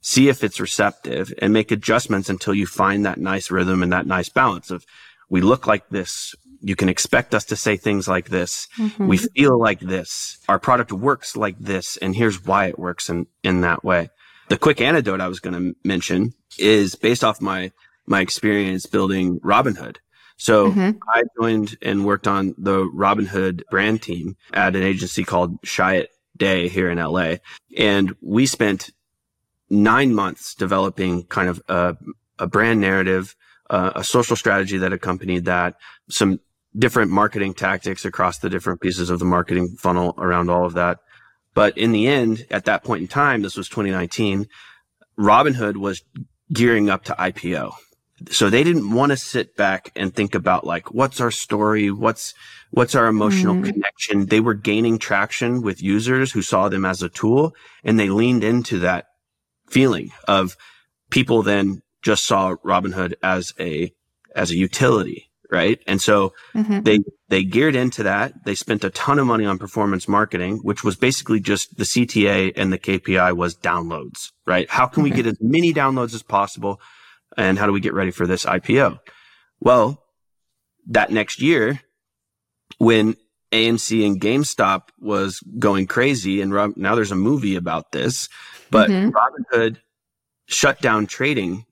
see 0.00 0.28
if 0.28 0.44
it's 0.44 0.60
receptive 0.60 1.32
and 1.38 1.52
make 1.52 1.70
adjustments 1.70 2.28
until 2.28 2.54
you 2.54 2.66
find 2.66 3.04
that 3.06 3.18
nice 3.18 3.50
rhythm 3.50 3.82
and 3.82 3.92
that 3.92 4.06
nice 4.06 4.28
balance 4.28 4.70
of 4.70 4.84
we 5.28 5.40
look 5.40 5.66
like 5.66 5.88
this. 5.88 6.34
You 6.60 6.76
can 6.76 6.90
expect 6.90 7.34
us 7.34 7.46
to 7.46 7.56
say 7.56 7.78
things 7.78 8.06
like 8.06 8.28
this. 8.28 8.68
Mm-hmm. 8.76 9.08
We 9.08 9.16
feel 9.16 9.58
like 9.58 9.80
this. 9.80 10.38
Our 10.46 10.58
product 10.58 10.92
works 10.92 11.34
like 11.34 11.58
this. 11.58 11.96
And 11.96 12.14
here's 12.14 12.44
why 12.44 12.66
it 12.66 12.78
works 12.78 13.08
in, 13.08 13.26
in 13.42 13.62
that 13.62 13.82
way. 13.82 14.10
The 14.50 14.58
quick 14.58 14.80
anecdote 14.80 15.22
I 15.22 15.28
was 15.28 15.40
going 15.40 15.54
to 15.54 15.76
mention 15.84 16.34
is 16.58 16.96
based 16.96 17.24
off 17.24 17.40
my, 17.40 17.72
my 18.04 18.20
experience 18.20 18.84
building 18.84 19.40
Robinhood. 19.40 19.98
So 20.40 20.70
mm-hmm. 20.70 20.92
I 21.06 21.24
joined 21.38 21.76
and 21.82 22.06
worked 22.06 22.26
on 22.26 22.54
the 22.56 22.84
Robinhood 22.96 23.60
brand 23.70 24.00
team 24.00 24.38
at 24.54 24.74
an 24.74 24.82
agency 24.82 25.22
called 25.22 25.60
Chiat 25.60 26.06
Day 26.34 26.68
here 26.68 26.88
in 26.88 26.96
LA. 26.96 27.34
And 27.76 28.16
we 28.22 28.46
spent 28.46 28.88
nine 29.68 30.14
months 30.14 30.54
developing 30.54 31.24
kind 31.24 31.50
of 31.50 31.62
a, 31.68 31.94
a 32.38 32.46
brand 32.46 32.80
narrative, 32.80 33.36
uh, 33.68 33.92
a 33.96 34.02
social 34.02 34.34
strategy 34.34 34.78
that 34.78 34.94
accompanied 34.94 35.44
that, 35.44 35.74
some 36.08 36.40
different 36.74 37.10
marketing 37.10 37.52
tactics 37.52 38.06
across 38.06 38.38
the 38.38 38.48
different 38.48 38.80
pieces 38.80 39.10
of 39.10 39.18
the 39.18 39.26
marketing 39.26 39.76
funnel 39.78 40.14
around 40.16 40.48
all 40.48 40.64
of 40.64 40.72
that. 40.72 41.00
But 41.52 41.76
in 41.76 41.92
the 41.92 42.08
end, 42.08 42.46
at 42.50 42.64
that 42.64 42.82
point 42.82 43.02
in 43.02 43.08
time, 43.08 43.42
this 43.42 43.58
was 43.58 43.68
2019, 43.68 44.48
Robinhood 45.18 45.76
was 45.76 46.02
gearing 46.50 46.88
up 46.88 47.04
to 47.04 47.12
IPO 47.12 47.74
so 48.28 48.50
they 48.50 48.64
didn't 48.64 48.92
want 48.92 49.10
to 49.10 49.16
sit 49.16 49.56
back 49.56 49.92
and 49.96 50.14
think 50.14 50.34
about 50.34 50.66
like 50.66 50.92
what's 50.92 51.20
our 51.20 51.30
story? 51.30 51.90
What's 51.90 52.34
what's 52.70 52.94
our 52.94 53.06
emotional 53.06 53.54
mm. 53.54 53.64
connection? 53.64 54.26
They 54.26 54.40
were 54.40 54.54
gaining 54.54 54.98
traction 54.98 55.62
with 55.62 55.82
users 55.82 56.32
who 56.32 56.42
saw 56.42 56.68
them 56.68 56.84
as 56.84 57.02
a 57.02 57.08
tool 57.08 57.54
and 57.82 57.98
they 57.98 58.10
leaned 58.10 58.44
into 58.44 58.80
that 58.80 59.06
feeling 59.68 60.10
of 60.28 60.56
people 61.10 61.42
then 61.42 61.82
just 62.02 62.26
saw 62.26 62.56
robinhood 62.64 63.14
as 63.22 63.52
a 63.58 63.92
as 64.34 64.50
a 64.50 64.56
utility 64.56 65.26
right? 65.52 65.80
And 65.88 66.00
so 66.00 66.32
mm-hmm. 66.54 66.82
they 66.82 67.00
they 67.28 67.42
geared 67.42 67.74
into 67.74 68.04
that. 68.04 68.44
They 68.44 68.54
spent 68.54 68.84
a 68.84 68.90
ton 68.90 69.18
of 69.18 69.26
money 69.26 69.44
on 69.44 69.58
performance 69.58 70.06
marketing 70.06 70.60
which 70.62 70.84
was 70.84 70.96
basically 70.96 71.40
just 71.40 71.76
the 71.76 71.84
cta 71.84 72.52
and 72.56 72.72
the 72.72 72.78
kpi 72.78 73.34
was 73.34 73.56
downloads 73.56 74.30
right? 74.46 74.68
How 74.70 74.86
can 74.86 75.02
we 75.02 75.10
get 75.10 75.26
as 75.26 75.38
many 75.40 75.72
downloads 75.72 76.14
as 76.14 76.22
possible 76.22 76.80
and 77.36 77.58
how 77.58 77.66
do 77.66 77.72
we 77.72 77.80
get 77.80 77.94
ready 77.94 78.10
for 78.10 78.26
this 78.26 78.44
IPO? 78.44 78.98
Well, 79.60 80.02
that 80.88 81.10
next 81.10 81.40
year, 81.40 81.80
when 82.78 83.16
AMC 83.52 84.06
and 84.06 84.20
GameStop 84.20 84.88
was 84.98 85.40
going 85.58 85.86
crazy, 85.86 86.40
and 86.40 86.52
Rob, 86.52 86.76
now 86.76 86.94
there's 86.94 87.12
a 87.12 87.16
movie 87.16 87.56
about 87.56 87.92
this, 87.92 88.28
but 88.70 88.90
mm-hmm. 88.90 89.10
Robinhood 89.10 89.78
shut 90.46 90.80
down 90.80 91.06
trading 91.06 91.66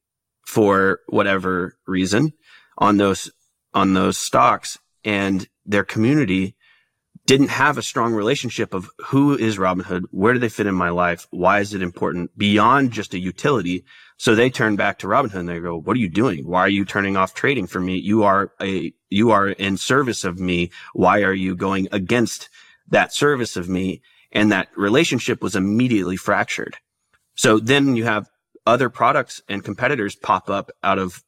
for 0.47 1.01
whatever 1.09 1.77
reason 1.87 2.33
on 2.79 2.97
those 2.97 3.31
on 3.75 3.95
those 3.95 4.17
stocks, 4.17 4.79
and 5.05 5.47
their 5.67 5.85
community 5.85 6.57
didn't 7.29 7.49
have 7.51 7.77
a 7.77 7.83
strong 7.83 8.15
relationship 8.15 8.73
of 8.73 8.89
who 9.09 9.37
is 9.37 9.59
Robinhood, 9.59 10.05
where 10.11 10.33
do 10.33 10.39
they 10.39 10.49
fit 10.49 10.67
in 10.67 10.75
my 10.75 10.89
life, 10.89 11.27
why 11.31 11.61
is 11.61 11.75
it 11.75 11.83
important 11.83 12.37
beyond 12.39 12.91
just 12.91 13.13
a 13.13 13.19
utility. 13.19 13.85
So 14.17 14.35
they 14.35 14.49
turn 14.49 14.77
back 14.77 14.99
to 14.99 15.09
Robinhood 15.09 15.41
and 15.41 15.49
they 15.49 15.61
go, 15.61 15.77
"What 15.77 15.95
are 15.95 16.01
you 16.01 16.09
doing? 16.09 16.47
Why 16.47 16.61
are 16.63 16.71
you 16.71 16.87
turning 16.87 17.19
off 17.19 17.35
trading 17.35 17.67
for 17.67 17.81
me? 17.81 17.99
You 17.99 18.23
are 18.23 18.53
a 18.63 18.95
you 19.11 19.31
are 19.31 19.51
in 19.51 19.77
service 19.77 20.25
of 20.25 20.41
me. 20.41 20.71
Why 20.95 21.21
are 21.21 21.35
you 21.35 21.55
going 21.55 21.87
against 21.93 22.49
that 22.89 23.13
service 23.13 23.59
of 23.59 23.69
me?" 23.69 24.01
And 24.33 24.51
that 24.51 24.69
relationship 24.75 25.43
was 25.43 25.55
immediately 25.55 26.17
fractured. 26.17 26.79
So 27.35 27.59
then 27.59 27.95
you 27.95 28.05
have 28.05 28.31
other 28.67 28.89
products 28.89 29.43
and 29.51 29.63
competitors 29.63 30.17
pop 30.17 30.49
up 30.49 30.71
out 30.83 30.99
of 30.99 31.23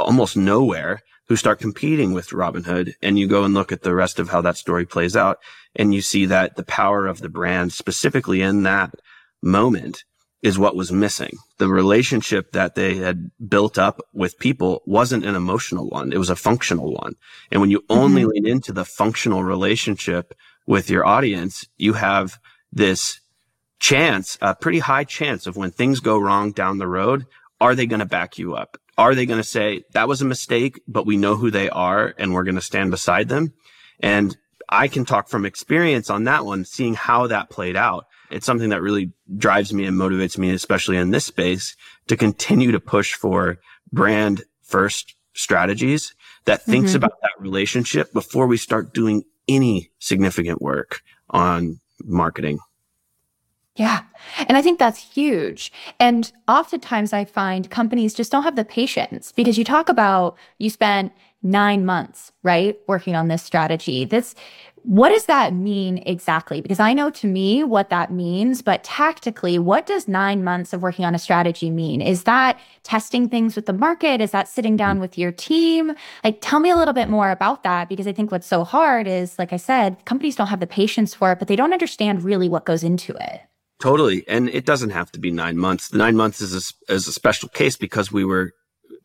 almost 0.00 0.36
nowhere 0.36 1.00
who 1.28 1.36
start 1.36 1.60
competing 1.60 2.12
with 2.12 2.28
Robinhood. 2.28 2.94
And 3.02 3.18
you 3.18 3.26
go 3.26 3.44
and 3.44 3.54
look 3.54 3.72
at 3.72 3.82
the 3.82 3.94
rest 3.94 4.18
of 4.18 4.28
how 4.28 4.40
that 4.42 4.56
story 4.56 4.86
plays 4.86 5.16
out. 5.16 5.38
And 5.74 5.94
you 5.94 6.02
see 6.02 6.26
that 6.26 6.56
the 6.56 6.64
power 6.64 7.06
of 7.06 7.20
the 7.20 7.28
brand 7.28 7.72
specifically 7.72 8.42
in 8.42 8.62
that 8.64 8.94
moment 9.42 10.04
is 10.42 10.58
what 10.58 10.76
was 10.76 10.92
missing. 10.92 11.38
The 11.56 11.68
relationship 11.68 12.52
that 12.52 12.74
they 12.74 12.96
had 12.96 13.30
built 13.48 13.78
up 13.78 14.00
with 14.12 14.38
people 14.38 14.82
wasn't 14.84 15.24
an 15.24 15.34
emotional 15.34 15.88
one. 15.88 16.12
It 16.12 16.18
was 16.18 16.28
a 16.28 16.36
functional 16.36 16.92
one. 16.92 17.14
And 17.50 17.62
when 17.62 17.70
you 17.70 17.82
only 17.88 18.22
mm-hmm. 18.22 18.30
lean 18.30 18.46
into 18.46 18.72
the 18.72 18.84
functional 18.84 19.42
relationship 19.42 20.34
with 20.66 20.90
your 20.90 21.06
audience, 21.06 21.66
you 21.78 21.94
have 21.94 22.38
this 22.70 23.20
chance, 23.80 24.36
a 24.42 24.54
pretty 24.54 24.80
high 24.80 25.04
chance 25.04 25.46
of 25.46 25.56
when 25.56 25.70
things 25.70 26.00
go 26.00 26.18
wrong 26.18 26.52
down 26.52 26.76
the 26.76 26.86
road, 26.86 27.24
are 27.58 27.74
they 27.74 27.86
going 27.86 28.00
to 28.00 28.06
back 28.06 28.36
you 28.36 28.54
up? 28.54 28.76
Are 28.96 29.14
they 29.14 29.26
going 29.26 29.40
to 29.40 29.48
say 29.48 29.84
that 29.92 30.08
was 30.08 30.22
a 30.22 30.26
mistake, 30.26 30.80
but 30.86 31.06
we 31.06 31.16
know 31.16 31.36
who 31.36 31.50
they 31.50 31.68
are 31.68 32.14
and 32.18 32.32
we're 32.32 32.44
going 32.44 32.54
to 32.54 32.60
stand 32.60 32.90
beside 32.90 33.28
them? 33.28 33.52
And 34.00 34.36
I 34.68 34.88
can 34.88 35.04
talk 35.04 35.28
from 35.28 35.44
experience 35.44 36.10
on 36.10 36.24
that 36.24 36.44
one, 36.44 36.64
seeing 36.64 36.94
how 36.94 37.26
that 37.26 37.50
played 37.50 37.76
out. 37.76 38.06
It's 38.30 38.46
something 38.46 38.70
that 38.70 38.82
really 38.82 39.12
drives 39.36 39.72
me 39.72 39.84
and 39.84 39.96
motivates 39.96 40.38
me, 40.38 40.50
especially 40.50 40.96
in 40.96 41.10
this 41.10 41.26
space 41.26 41.76
to 42.08 42.16
continue 42.16 42.72
to 42.72 42.80
push 42.80 43.14
for 43.14 43.58
brand 43.92 44.42
first 44.62 45.14
strategies 45.34 46.14
that 46.44 46.62
thinks 46.62 46.90
mm-hmm. 46.90 46.98
about 46.98 47.20
that 47.22 47.32
relationship 47.38 48.12
before 48.12 48.46
we 48.46 48.56
start 48.56 48.94
doing 48.94 49.24
any 49.48 49.90
significant 49.98 50.62
work 50.62 51.02
on 51.30 51.80
marketing. 52.02 52.58
Yeah. 53.76 54.02
And 54.46 54.56
I 54.56 54.62
think 54.62 54.78
that's 54.78 54.98
huge. 54.98 55.72
And 55.98 56.30
oftentimes 56.46 57.12
I 57.12 57.24
find 57.24 57.70
companies 57.70 58.14
just 58.14 58.30
don't 58.30 58.44
have 58.44 58.56
the 58.56 58.64
patience 58.64 59.32
because 59.32 59.58
you 59.58 59.64
talk 59.64 59.88
about 59.88 60.36
you 60.58 60.70
spent 60.70 61.12
nine 61.42 61.84
months, 61.84 62.32
right, 62.42 62.78
working 62.86 63.16
on 63.16 63.28
this 63.28 63.42
strategy. 63.42 64.04
This, 64.04 64.34
what 64.82 65.08
does 65.10 65.26
that 65.26 65.54
mean 65.54 66.02
exactly? 66.06 66.60
Because 66.60 66.78
I 66.78 66.94
know 66.94 67.10
to 67.10 67.26
me 67.26 67.64
what 67.64 67.90
that 67.90 68.12
means, 68.12 68.62
but 68.62 68.84
tactically, 68.84 69.58
what 69.58 69.86
does 69.86 70.06
nine 70.06 70.44
months 70.44 70.72
of 70.72 70.80
working 70.80 71.04
on 71.04 71.14
a 71.14 71.18
strategy 71.18 71.68
mean? 71.68 72.00
Is 72.00 72.24
that 72.24 72.58
testing 72.82 73.28
things 73.28 73.56
with 73.56 73.66
the 73.66 73.72
market? 73.72 74.20
Is 74.20 74.30
that 74.30 74.48
sitting 74.48 74.76
down 74.76 75.00
with 75.00 75.18
your 75.18 75.32
team? 75.32 75.94
Like, 76.22 76.38
tell 76.40 76.60
me 76.60 76.70
a 76.70 76.76
little 76.76 76.94
bit 76.94 77.08
more 77.08 77.30
about 77.30 77.62
that 77.64 77.88
because 77.88 78.06
I 78.06 78.12
think 78.12 78.30
what's 78.30 78.46
so 78.46 78.62
hard 78.62 79.06
is, 79.06 79.38
like 79.38 79.52
I 79.52 79.58
said, 79.58 80.04
companies 80.04 80.36
don't 80.36 80.46
have 80.46 80.60
the 80.60 80.66
patience 80.66 81.14
for 81.14 81.32
it, 81.32 81.38
but 81.38 81.48
they 81.48 81.56
don't 81.56 81.72
understand 81.72 82.22
really 82.22 82.48
what 82.48 82.64
goes 82.64 82.84
into 82.84 83.14
it. 83.14 83.40
Totally. 83.84 84.26
And 84.26 84.48
it 84.48 84.64
doesn't 84.64 84.90
have 84.90 85.12
to 85.12 85.20
be 85.20 85.30
nine 85.30 85.58
months. 85.58 85.90
The 85.90 85.98
nine 85.98 86.16
months 86.16 86.40
is 86.40 86.54
a, 86.88 86.94
is 86.94 87.06
a 87.06 87.12
special 87.12 87.50
case 87.50 87.76
because 87.76 88.10
we 88.10 88.24
were 88.24 88.52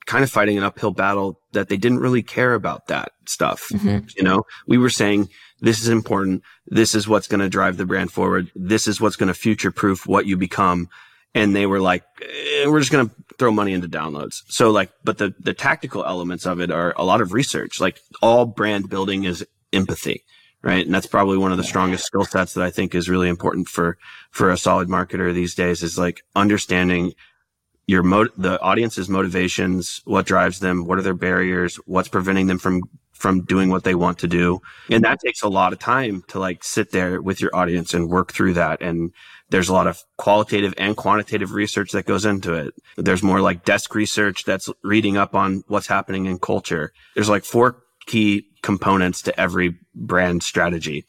kind 0.06 0.24
of 0.24 0.32
fighting 0.32 0.58
an 0.58 0.64
uphill 0.64 0.92
battle 0.92 1.42
that 1.52 1.68
they 1.68 1.76
didn't 1.76 2.00
really 2.00 2.24
care 2.24 2.54
about 2.54 2.88
that 2.88 3.12
stuff. 3.26 3.68
Mm-hmm. 3.74 4.08
You 4.16 4.24
know, 4.24 4.44
we 4.68 4.78
were 4.78 4.90
saying 4.90 5.28
this 5.60 5.82
is 5.82 5.90
important. 5.90 6.44
This 6.66 6.96
is 6.96 7.10
what's 7.10 7.28
going 7.28 7.42
to 7.42 7.50
drive 7.50 7.76
the 7.76 7.86
brand 7.86 8.14
forward. 8.14 8.52
This 8.56 8.88
is 8.88 9.02
what's 9.02 9.18
going 9.18 9.28
to 9.28 9.34
future 9.34 9.70
proof 9.70 10.08
what 10.08 10.26
you 10.26 10.38
become. 10.38 10.88
And 11.36 11.54
they 11.54 11.66
were 11.66 11.82
like, 11.82 12.06
eh, 12.22 12.66
we're 12.66 12.80
just 12.80 12.94
going 12.94 13.10
to 13.10 13.16
throw 13.38 13.52
money 13.52 13.74
into 13.74 13.90
downloads. 13.90 14.44
So 14.48 14.72
like, 14.72 14.92
but 15.04 15.18
the, 15.18 15.36
the 15.42 15.54
tactical 15.54 16.06
elements 16.06 16.46
of 16.46 16.62
it 16.62 16.72
are 16.72 16.94
a 16.96 17.04
lot 17.04 17.20
of 17.20 17.34
research. 17.34 17.82
Like 17.82 18.00
all 18.22 18.46
brand 18.46 18.90
building 18.90 19.26
is 19.26 19.46
empathy 19.74 20.24
right? 20.62 20.86
And 20.86 20.94
that's 20.94 21.08
probably 21.08 21.38
one 21.38 21.52
of 21.52 21.58
the 21.58 21.64
strongest 21.64 22.06
skill 22.06 22.26
sets 22.26 22.54
that 22.54 22.64
I 22.64 22.70
think 22.70 22.94
is 22.94 23.10
really 23.10 23.30
important 23.30 23.68
for 23.68 23.98
for 24.32 24.52
a 24.52 24.58
solid 24.58 24.88
marketer 24.88 25.34
these 25.34 25.56
days 25.56 25.84
is 25.84 25.98
like 25.98 26.22
understanding 26.36 27.14
your 27.88 28.04
mo- 28.04 28.28
the 28.38 28.62
audience's 28.62 29.10
motivations, 29.10 30.02
what 30.06 30.26
drives 30.26 30.60
them, 30.60 30.86
what 30.86 31.00
are 31.00 31.02
their 31.02 31.14
barriers, 31.14 31.78
what's 31.86 32.10
preventing 32.10 32.48
them 32.48 32.60
from 32.60 32.84
from 33.14 33.44
doing 33.44 33.70
what 33.70 33.84
they 33.84 33.96
want 33.96 34.18
to 34.20 34.28
do. 34.28 34.62
And 34.90 35.04
that 35.04 35.20
takes 35.20 35.42
a 35.42 35.50
lot 35.50 35.74
of 35.74 35.80
time 35.80 36.24
to 36.30 36.40
like 36.40 36.64
sit 36.64 36.92
there 36.92 37.22
with 37.22 37.42
your 37.42 37.54
audience 37.54 37.94
and 37.94 38.10
work 38.10 38.32
through 38.32 38.54
that. 38.54 38.82
And 38.82 39.12
there's 39.50 39.68
a 39.68 39.74
lot 39.74 39.88
of 39.88 40.02
qualitative 40.18 40.74
and 40.78 40.96
quantitative 40.96 41.52
research 41.52 41.92
that 41.92 42.06
goes 42.06 42.26
into 42.26 42.54
it. 42.54 42.74
There's 42.96 43.22
more 43.22 43.42
like 43.42 43.66
desk 43.66 43.94
research 43.94 44.46
that's 44.46 44.70
reading 44.84 45.18
up 45.18 45.36
on 45.36 45.64
what's 45.68 45.88
happening 45.88 46.28
in 46.28 46.40
culture. 46.40 46.94
There's 47.14 47.30
like 47.30 47.44
four 47.44 47.84
key 48.06 48.46
components 48.62 49.22
to 49.24 49.40
every 49.40 49.78
brand 50.00 50.44
strategy. 50.44 51.06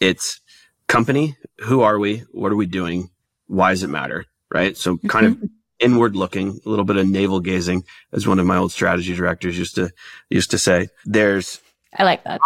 It's 0.00 0.40
company. 0.86 1.36
Who 1.60 1.80
are 1.80 1.98
we? 1.98 2.24
What 2.32 2.52
are 2.52 2.56
we 2.56 2.66
doing? 2.66 3.10
Why 3.46 3.70
does 3.70 3.82
it 3.82 3.88
matter? 3.88 4.26
Right. 4.52 4.76
So 4.76 4.98
kind 5.08 5.26
of 5.26 5.32
mm-hmm. 5.34 5.46
inward 5.80 6.14
looking, 6.14 6.60
a 6.64 6.68
little 6.68 6.84
bit 6.84 6.96
of 6.96 7.08
navel 7.08 7.40
gazing, 7.40 7.84
as 8.12 8.26
one 8.26 8.38
of 8.38 8.46
my 8.46 8.56
old 8.56 8.72
strategy 8.72 9.14
directors 9.14 9.58
used 9.58 9.74
to, 9.76 9.90
used 10.30 10.50
to 10.52 10.58
say. 10.58 10.88
There's, 11.04 11.60
I 11.96 12.04
like 12.04 12.22
that. 12.24 12.40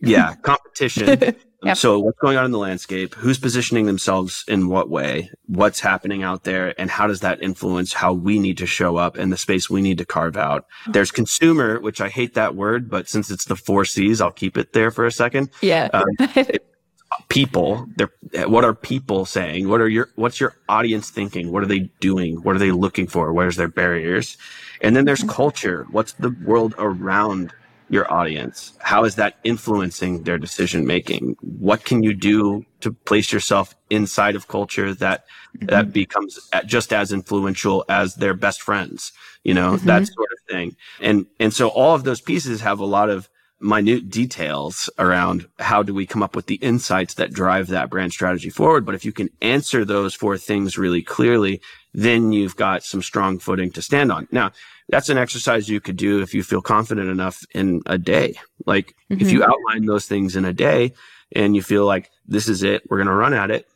Yeah. 0.00 0.34
Competition. 0.36 1.36
Yep. 1.64 1.76
So 1.76 1.98
what's 1.98 2.18
going 2.18 2.36
on 2.36 2.44
in 2.44 2.50
the 2.50 2.58
landscape? 2.58 3.14
Who's 3.14 3.38
positioning 3.38 3.86
themselves 3.86 4.44
in 4.48 4.68
what 4.68 4.90
way? 4.90 5.30
What's 5.46 5.80
happening 5.80 6.22
out 6.22 6.44
there? 6.44 6.78
And 6.80 6.90
how 6.90 7.06
does 7.06 7.20
that 7.20 7.42
influence 7.42 7.92
how 7.92 8.12
we 8.12 8.38
need 8.38 8.58
to 8.58 8.66
show 8.66 8.96
up 8.96 9.16
and 9.16 9.32
the 9.32 9.36
space 9.36 9.70
we 9.70 9.82
need 9.82 9.98
to 9.98 10.04
carve 10.04 10.36
out? 10.36 10.66
There's 10.88 11.10
consumer, 11.10 11.80
which 11.80 12.00
I 12.00 12.08
hate 12.08 12.34
that 12.34 12.54
word, 12.54 12.90
but 12.90 13.08
since 13.08 13.30
it's 13.30 13.46
the 13.46 13.56
four 13.56 13.84
C's, 13.84 14.20
I'll 14.20 14.30
keep 14.30 14.56
it 14.56 14.72
there 14.72 14.90
for 14.90 15.06
a 15.06 15.12
second. 15.12 15.50
Yeah. 15.62 15.88
Um, 15.92 16.06
people, 17.28 17.86
they're, 17.96 18.12
what 18.48 18.64
are 18.64 18.74
people 18.74 19.24
saying? 19.24 19.68
What 19.68 19.80
are 19.80 19.88
your, 19.88 20.10
what's 20.16 20.40
your 20.40 20.56
audience 20.68 21.10
thinking? 21.10 21.52
What 21.52 21.62
are 21.62 21.66
they 21.66 21.90
doing? 22.00 22.36
What 22.42 22.56
are 22.56 22.58
they 22.58 22.72
looking 22.72 23.06
for? 23.06 23.32
Where's 23.32 23.56
their 23.56 23.68
barriers? 23.68 24.36
And 24.80 24.94
then 24.94 25.04
there's 25.04 25.20
mm-hmm. 25.20 25.30
culture. 25.30 25.86
What's 25.90 26.12
the 26.14 26.36
world 26.44 26.74
around 26.78 27.52
your 27.94 28.12
audience? 28.12 28.76
How 28.80 29.04
is 29.04 29.14
that 29.14 29.36
influencing 29.44 30.24
their 30.24 30.36
decision 30.36 30.84
making? 30.84 31.36
What 31.40 31.84
can 31.84 32.02
you 32.02 32.12
do 32.12 32.66
to 32.80 32.92
place 32.92 33.32
yourself 33.32 33.74
inside 33.88 34.34
of 34.34 34.48
culture 34.48 34.92
that 34.94 35.24
mm-hmm. 35.56 35.66
that 35.66 35.92
becomes 35.92 36.38
just 36.66 36.92
as 36.92 37.12
influential 37.12 37.84
as 37.88 38.16
their 38.16 38.34
best 38.34 38.60
friends? 38.60 39.12
You 39.44 39.54
know, 39.54 39.72
mm-hmm. 39.74 39.86
that 39.86 40.06
sort 40.08 40.28
of 40.32 40.38
thing. 40.50 40.76
And 41.00 41.26
and 41.38 41.54
so 41.54 41.68
all 41.68 41.94
of 41.94 42.04
those 42.04 42.20
pieces 42.20 42.60
have 42.60 42.80
a 42.80 42.84
lot 42.84 43.08
of 43.08 43.28
minute 43.60 44.10
details 44.10 44.90
around 44.98 45.46
how 45.58 45.82
do 45.82 45.94
we 45.94 46.04
come 46.04 46.22
up 46.22 46.36
with 46.36 46.46
the 46.46 46.56
insights 46.56 47.14
that 47.14 47.32
drive 47.32 47.68
that 47.68 47.88
brand 47.88 48.12
strategy 48.12 48.50
forward. 48.50 48.84
But 48.84 48.94
if 48.94 49.04
you 49.04 49.12
can 49.12 49.30
answer 49.40 49.84
those 49.84 50.14
four 50.14 50.36
things 50.36 50.76
really 50.76 51.02
clearly, 51.02 51.62
then 51.94 52.32
you've 52.32 52.56
got 52.56 52.82
some 52.82 53.00
strong 53.00 53.38
footing 53.38 53.70
to 53.70 53.80
stand 53.80 54.10
on. 54.10 54.26
Now, 54.30 54.50
that's 54.88 55.08
an 55.08 55.18
exercise 55.18 55.68
you 55.68 55.80
could 55.80 55.96
do 55.96 56.20
if 56.20 56.34
you 56.34 56.42
feel 56.42 56.60
confident 56.60 57.08
enough 57.08 57.44
in 57.54 57.82
a 57.86 57.98
day. 57.98 58.34
Like 58.66 58.94
mm-hmm. 59.10 59.22
if 59.22 59.30
you 59.30 59.40
mm-hmm. 59.40 59.50
outline 59.50 59.86
those 59.86 60.06
things 60.06 60.36
in 60.36 60.44
a 60.44 60.52
day 60.52 60.92
and 61.34 61.56
you 61.56 61.62
feel 61.62 61.86
like 61.86 62.10
this 62.26 62.48
is 62.48 62.62
it, 62.62 62.82
we're 62.88 62.98
going 62.98 63.08
to 63.08 63.14
run 63.14 63.34
at 63.34 63.50
it, 63.50 63.66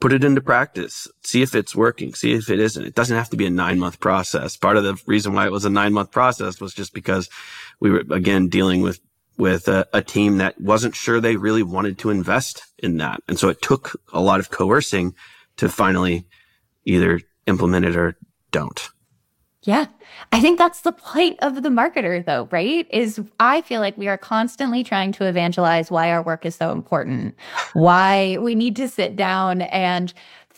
put 0.00 0.12
it 0.12 0.24
into 0.24 0.40
practice, 0.40 1.08
see 1.22 1.42
if 1.42 1.54
it's 1.54 1.74
working, 1.74 2.14
see 2.14 2.32
if 2.32 2.50
it 2.50 2.60
isn't. 2.60 2.84
It 2.84 2.94
doesn't 2.94 3.16
have 3.16 3.30
to 3.30 3.36
be 3.36 3.46
a 3.46 3.50
nine 3.50 3.78
month 3.78 3.98
process. 4.00 4.56
Part 4.56 4.76
of 4.76 4.84
the 4.84 5.00
reason 5.06 5.32
why 5.32 5.46
it 5.46 5.52
was 5.52 5.64
a 5.64 5.70
nine 5.70 5.92
month 5.92 6.10
process 6.10 6.60
was 6.60 6.74
just 6.74 6.92
because 6.92 7.28
we 7.80 7.90
were 7.90 8.04
again 8.10 8.48
dealing 8.48 8.82
with 8.82 9.00
with 9.38 9.68
a, 9.68 9.86
a, 9.92 10.00
team 10.00 10.38
that 10.38 10.58
wasn't 10.58 10.94
sure 10.94 11.20
they 11.20 11.36
really 11.36 11.62
wanted 11.62 11.98
to 11.98 12.08
invest 12.08 12.62
in 12.78 12.96
that. 12.96 13.20
And 13.28 13.38
so 13.38 13.50
it 13.50 13.60
took 13.60 14.00
a 14.14 14.18
lot 14.18 14.40
of 14.40 14.50
coercing 14.50 15.14
to 15.58 15.68
finally 15.68 16.26
either 16.86 17.20
implement 17.46 17.84
it 17.84 17.96
or 17.96 18.16
don't. 18.50 18.88
Yeah. 19.66 19.86
I 20.30 20.40
think 20.40 20.58
that's 20.58 20.82
the 20.82 20.92
plight 20.92 21.36
of 21.42 21.64
the 21.64 21.70
marketer, 21.70 22.24
though, 22.24 22.48
right? 22.52 22.86
Is 22.88 23.20
I 23.40 23.62
feel 23.62 23.80
like 23.80 23.98
we 23.98 24.06
are 24.06 24.16
constantly 24.16 24.84
trying 24.84 25.10
to 25.12 25.26
evangelize 25.26 25.90
why 25.90 26.12
our 26.12 26.22
work 26.22 26.46
is 26.46 26.54
so 26.54 26.70
important, 26.70 27.34
why 27.72 28.38
we 28.38 28.54
need 28.54 28.76
to 28.76 28.86
sit 28.86 29.16
down 29.16 29.62
and 29.62 30.14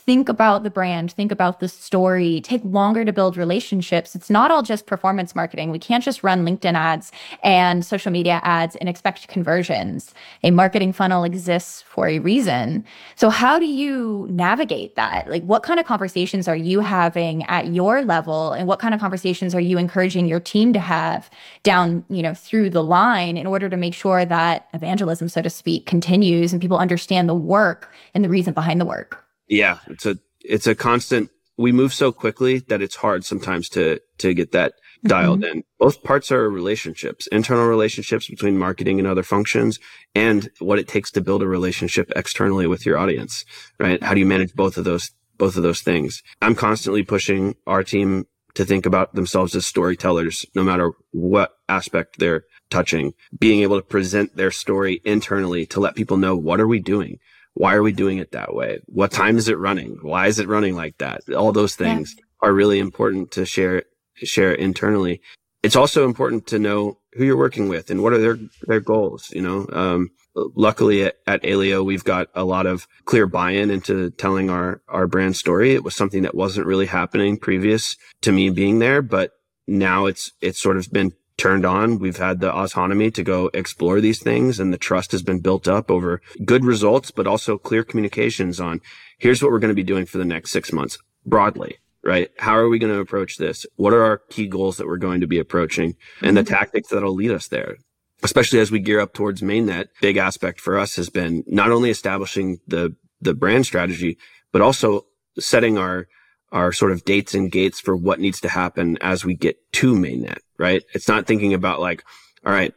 think 0.09 0.31
about 0.31 0.63
the 0.63 0.71
brand, 0.71 1.13
think 1.13 1.31
about 1.31 1.61
the 1.61 1.69
story, 1.69 2.41
take 2.41 2.63
longer 2.65 3.05
to 3.05 3.13
build 3.13 3.37
relationships. 3.37 4.15
It's 4.15 4.31
not 4.31 4.51
all 4.51 4.63
just 4.63 4.87
performance 4.87 5.35
marketing. 5.35 5.71
We 5.71 5.79
can't 5.79 6.03
just 6.03 6.25
run 6.25 6.47
LinkedIn 6.47 6.73
ads 6.73 7.13
and 7.43 7.85
social 7.85 8.11
media 8.11 8.41
ads 8.43 8.75
and 8.77 8.89
expect 8.89 9.29
conversions. 9.29 10.15
A 10.43 10.51
marketing 10.51 10.95
funnel 10.95 11.25
exists 11.25 11.83
for 11.83 12.09
a 12.09 12.21
reason. 12.21 12.87
So 13.17 13.29
how 13.29 13.59
do 13.59 13.67
you 13.67 14.27
navigate 14.31 14.97
that? 14.97 15.29
Like 15.29 15.43
what 15.43 15.63
kind 15.63 15.79
of 15.79 15.85
conversations 15.85 16.49
are 16.49 16.57
you 16.57 16.81
having 16.81 17.45
at 17.45 17.67
your 17.75 18.03
level 18.03 18.53
and 18.53 18.67
what 18.67 18.79
kind 18.79 18.95
of 18.95 19.01
conversations 19.01 19.55
are 19.55 19.61
you 19.61 19.77
encouraging 19.77 20.27
your 20.27 20.41
team 20.41 20.73
to 20.73 20.81
have 20.81 21.29
down, 21.65 22.03
you 22.09 22.23
know, 22.23 22.33
through 22.33 22.71
the 22.71 22.83
line 22.83 23.37
in 23.37 23.47
order 23.47 23.69
to 23.69 23.77
make 23.77 23.93
sure 23.93 24.25
that 24.25 24.69
evangelism 24.73 25.29
so 25.29 25.43
to 25.43 25.51
speak 25.51 25.85
continues 25.85 26.55
and 26.55 26.63
people 26.63 26.79
understand 26.79 27.29
the 27.29 27.35
work 27.35 27.93
and 28.15 28.25
the 28.25 28.31
reason 28.31 28.55
behind 28.55 28.81
the 28.81 28.87
work? 28.87 29.28
Yeah, 29.49 29.79
it's 29.89 30.07
a 30.07 30.19
it's 30.41 30.67
a 30.67 30.75
constant. 30.75 31.31
We 31.57 31.73
move 31.73 31.93
so 31.93 32.13
quickly 32.13 32.61
that 32.69 32.83
it's 32.83 32.97
hard 32.97 33.25
sometimes 33.25 33.69
to 33.71 34.01
to 34.19 34.35
get 34.35 34.53
that 34.53 34.75
dialed 35.05 35.41
mm-hmm. 35.41 35.59
in. 35.59 35.65
Both 35.79 36.03
parts 36.03 36.31
are 36.31 36.51
relationships, 36.51 37.27
internal 37.29 37.67
relationships 37.67 38.29
between 38.29 38.59
marketing 38.59 38.99
and 38.99 39.09
other 39.09 39.23
functions, 39.23 39.79
and 40.15 40.51
what 40.59 40.79
it 40.79 40.89
takes 40.89 41.11
to 41.13 41.21
build 41.21 41.43
a 41.43 41.49
relationship 41.49 42.13
externally 42.15 42.67
with 42.67 42.85
your 42.87 42.99
audience. 42.99 43.45
Right? 43.79 44.03
How 44.03 44.15
do 44.15 44.21
you 44.21 44.27
manage 44.27 44.55
both 44.55 44.77
of 44.77 44.85
those 44.85 45.11
both 45.39 45.57
of 45.57 45.63
those 45.63 45.81
things? 45.81 46.23
I'm 46.43 46.55
constantly 46.55 47.03
pushing 47.03 47.57
our 47.67 47.83
team 47.83 48.27
to 48.55 48.65
think 48.65 48.87
about 48.87 49.15
themselves 49.15 49.55
as 49.55 49.67
storytellers, 49.67 50.45
no 50.55 50.65
matter 50.65 50.93
what 51.13 51.53
aspect 51.69 52.19
they're 52.19 52.45
touching. 52.71 53.15
Being 53.39 53.63
able 53.63 53.77
to 53.77 53.87
present 53.87 54.37
their 54.37 54.51
story 54.51 55.01
internally 55.05 55.65
to 55.67 55.81
let 55.81 55.95
people 55.95 56.17
know 56.17 56.37
what 56.37 56.61
are 56.61 56.67
we 56.67 56.81
doing 56.81 57.19
why 57.59 57.75
are 57.75 57.83
we 57.83 57.93
doing 57.93 58.19
it 58.19 58.31
that 58.31 58.55
way? 58.55 58.79
What 58.87 59.11
time 59.11 59.37
is 59.37 59.49
it 59.49 59.59
running? 59.59 59.99
Why 60.01 60.29
is 60.29 60.39
it 60.39 60.47
running 60.47 60.77
like 60.77 60.97
that? 60.99 61.29
All 61.35 61.51
those 61.51 61.75
things 61.75 62.15
yeah. 62.17 62.23
are 62.43 62.53
really 62.53 62.79
important 62.79 63.33
to 63.33 63.45
share, 63.45 63.83
share 64.15 64.53
internally. 64.53 65.21
It's 65.65 65.75
also 65.75 66.05
important 66.05 66.47
to 66.47 66.61
know 66.61 67.01
who 67.15 67.25
you're 67.25 67.37
working 67.37 67.69
with 67.69 67.91
and 67.91 68.01
what 68.01 68.13
are 68.13 68.19
their, 68.19 68.39
their 68.69 68.79
goals. 68.79 69.33
You 69.33 69.43
know, 69.43 69.67
um, 69.73 70.11
luckily 70.37 71.03
at, 71.03 71.17
at 71.27 71.43
Aleo, 71.43 71.85
we've 71.85 72.05
got 72.05 72.29
a 72.33 72.45
lot 72.45 72.67
of 72.67 72.87
clear 73.07 73.27
buy-in 73.27 73.73
into 73.73 74.11
telling 74.13 74.51
our, 74.51 74.81
our 74.87 75.09
brand 75.09 75.35
story. 75.35 75.75
It 75.75 75.83
was 75.83 75.97
something 75.97 76.23
that 76.23 76.37
wasn't 76.37 76.69
really 76.69 76.87
happening 76.87 77.39
previous 77.39 77.97
to 78.23 78.31
me 78.31 78.51
being 78.51 78.79
there, 78.79 79.03
but 79.03 79.33
now 79.67 80.07
it's, 80.07 80.31
it's 80.41 80.63
sort 80.63 80.77
of 80.77 80.93
been 80.93 81.13
turned 81.39 81.65
on. 81.65 81.99
We've 81.99 82.17
had 82.17 82.41
the 82.41 82.55
autonomy 82.55 83.11
to 83.13 83.23
go 83.23 83.51
explore 83.55 84.01
these 84.01 84.23
things 84.23 84.61
and 84.61 84.73
the 84.73 84.79
trust 84.79 85.13
has 85.13 85.23
been 85.23 85.41
built 85.41 85.67
up 85.67 85.91
over 85.91 86.21
good 86.45 86.65
results, 86.65 87.11
but 87.11 87.27
also 87.27 87.57
clear 87.57 87.85
communications 87.85 88.61
on 88.61 88.81
here's 89.19 89.43
what 89.43 89.51
we're 89.51 89.61
going 89.61 89.71
to 89.71 89.75
be 89.75 89.83
doing 89.83 90.05
for 90.05 90.19
the 90.19 90.25
next 90.25 90.51
six 90.51 90.73
months 90.73 90.99
broadly, 91.25 91.79
right? 92.03 92.31
How 92.39 92.57
are 92.57 92.69
we 92.69 92.79
going 92.79 92.93
to 92.93 93.01
approach 93.01 93.39
this? 93.39 93.65
What 93.77 93.95
are 93.95 94.03
our 94.03 94.19
key 94.19 94.49
goals 94.49 94.77
that 94.77 94.87
we're 94.87 94.99
going 94.99 95.21
to 95.21 95.27
be 95.27 95.39
approaching 95.39 95.97
and 96.21 96.37
the 96.37 96.43
mm-hmm. 96.43 96.55
tactics 96.55 96.89
that'll 96.91 97.15
lead 97.15 97.31
us 97.31 97.49
there? 97.49 97.77
Especially 98.23 98.59
as 98.59 98.73
we 98.73 98.81
gear 98.81 99.01
up 99.01 99.15
towards 99.15 99.41
mainnet, 99.41 99.87
big 100.01 100.17
aspect 100.17 100.61
for 100.61 100.77
us 100.77 100.97
has 100.97 101.09
been 101.09 101.45
not 101.47 101.71
only 101.71 101.89
establishing 101.89 102.59
the, 102.67 102.97
the 103.21 103.33
brand 103.33 103.65
strategy, 103.65 104.19
but 104.51 104.61
also 104.61 105.07
setting 105.39 105.79
our 105.79 106.09
our 106.53 106.73
sort 106.73 106.93
of 106.93 107.05
dates 107.05 107.35
and 107.35 107.53
gates 107.53 107.81
for 107.81 107.97
what 107.97 108.21
needs 108.21 108.41
to 108.41 108.49
happen 108.49 108.97
as 109.01 109.25
we 109.25 109.35
get 109.35 109.57
to 109.73 109.95
mainnet, 109.95 110.39
right? 110.59 110.83
It's 110.95 111.09
not 111.09 111.27
thinking 111.27 111.55
about 111.55 111.81
like, 111.81 112.05
all 112.45 112.53
right, 112.53 112.73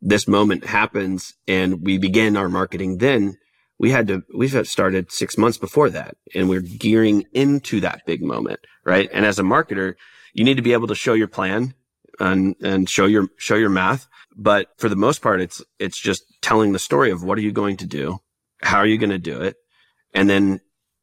this 0.00 0.28
moment 0.28 0.64
happens 0.64 1.34
and 1.48 1.82
we 1.82 1.98
begin 1.98 2.36
our 2.36 2.48
marketing 2.48 2.98
then. 2.98 3.38
We 3.78 3.90
had 3.90 4.08
to, 4.08 4.22
we've 4.34 4.66
started 4.66 5.12
six 5.12 5.36
months 5.36 5.58
before 5.58 5.90
that 5.90 6.16
and 6.34 6.48
we're 6.48 6.60
gearing 6.60 7.24
into 7.32 7.80
that 7.80 8.06
big 8.06 8.22
moment, 8.22 8.60
right? 8.84 9.10
And 9.12 9.26
as 9.26 9.38
a 9.38 9.42
marketer, 9.42 9.94
you 10.32 10.44
need 10.44 10.56
to 10.56 10.62
be 10.62 10.72
able 10.72 10.86
to 10.88 10.94
show 10.94 11.14
your 11.14 11.28
plan 11.28 11.74
and, 12.20 12.54
and 12.62 12.88
show 12.88 13.06
your, 13.06 13.28
show 13.36 13.56
your 13.56 13.70
math. 13.70 14.06
But 14.36 14.68
for 14.78 14.88
the 14.88 14.96
most 14.96 15.20
part, 15.20 15.40
it's, 15.40 15.62
it's 15.78 15.98
just 15.98 16.24
telling 16.42 16.72
the 16.72 16.78
story 16.78 17.10
of 17.10 17.24
what 17.24 17.38
are 17.38 17.42
you 17.42 17.52
going 17.52 17.76
to 17.78 17.86
do? 17.86 18.18
How 18.62 18.78
are 18.78 18.86
you 18.86 18.98
going 18.98 19.10
to 19.10 19.18
do 19.18 19.42
it? 19.42 19.56
And 20.14 20.30
then 20.30 20.60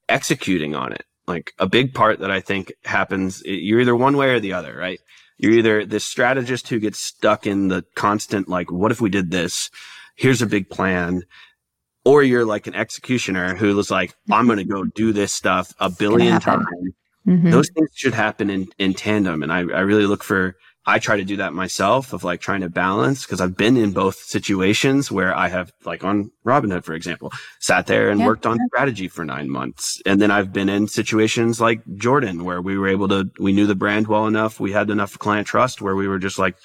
executing 0.09 0.75
on 0.75 0.93
it 0.93 1.05
like 1.27 1.53
a 1.59 1.67
big 1.67 1.93
part 1.93 2.19
that 2.19 2.31
I 2.31 2.41
think 2.41 2.73
happens, 2.83 3.41
you're 3.45 3.79
either 3.79 3.95
one 3.95 4.17
way 4.17 4.29
or 4.29 4.39
the 4.39 4.53
other, 4.53 4.75
right? 4.75 4.99
You're 5.38 5.53
either 5.53 5.86
this 5.86 6.03
strategist 6.03 6.67
who 6.67 6.79
gets 6.79 6.99
stuck 6.99 7.47
in 7.47 7.67
the 7.67 7.83
constant, 7.95 8.47
like, 8.47 8.71
what 8.71 8.91
if 8.91 9.01
we 9.01 9.09
did 9.09 9.31
this? 9.31 9.69
Here's 10.15 10.41
a 10.41 10.47
big 10.47 10.69
plan. 10.69 11.23
Or 12.05 12.21
you're 12.21 12.45
like 12.45 12.67
an 12.67 12.75
executioner 12.75 13.55
who 13.55 13.75
was 13.75 13.89
like, 13.89 14.13
I'm 14.29 14.45
going 14.45 14.57
to 14.57 14.65
go 14.65 14.83
do 14.83 15.13
this 15.13 15.33
stuff 15.33 15.73
a 15.79 15.89
billion 15.89 16.41
times. 16.41 16.65
Mm-hmm. 17.25 17.51
Those 17.51 17.69
things 17.69 17.89
should 17.95 18.13
happen 18.13 18.49
in, 18.49 18.67
in 18.77 18.93
tandem. 18.93 19.41
And 19.41 19.53
I, 19.53 19.59
I 19.59 19.81
really 19.81 20.05
look 20.05 20.23
for 20.23 20.55
I 20.86 21.00
try 21.00 21.15
to 21.15 21.24
do 21.24 21.38
that 21.38 21.54
myself 21.54 22.12
of 22.12 22.26
like 22.26 22.41
trying 22.41 22.62
to 22.62 22.69
balance 22.69 23.26
because 23.26 23.39
I've 23.39 23.56
been 23.56 23.78
in 23.78 23.93
both 23.93 24.15
situations 24.15 25.10
where 25.10 25.34
I 25.34 25.48
have 25.48 25.72
like 25.86 26.04
on 26.04 26.32
Robinhood, 26.46 26.84
for 26.84 26.93
example, 26.93 27.32
sat 27.60 27.88
there 27.88 28.10
and 28.10 28.19
yeah. 28.19 28.26
worked 28.26 28.46
on 28.46 28.60
strategy 28.67 29.08
for 29.08 29.24
nine 29.24 29.50
months. 29.50 30.02
And 30.06 30.22
then 30.22 30.30
I've 30.30 30.52
been 30.52 30.67
in 30.67 30.88
situations 30.88 31.62
like 31.62 31.82
Jordan 31.96 32.43
where 32.43 32.62
we 32.62 32.78
were 32.78 32.89
able 32.89 33.08
to, 33.10 33.32
we 33.39 33.54
knew 33.54 33.65
the 33.65 33.76
brand 33.76 34.08
well 34.08 34.28
enough. 34.28 34.60
We 34.60 34.74
had 34.74 34.89
enough 34.89 35.17
client 35.17 35.48
trust 35.48 35.82
where 35.82 35.96
we 35.96 36.08
were 36.08 36.19
just 36.19 36.38
like 36.38 36.58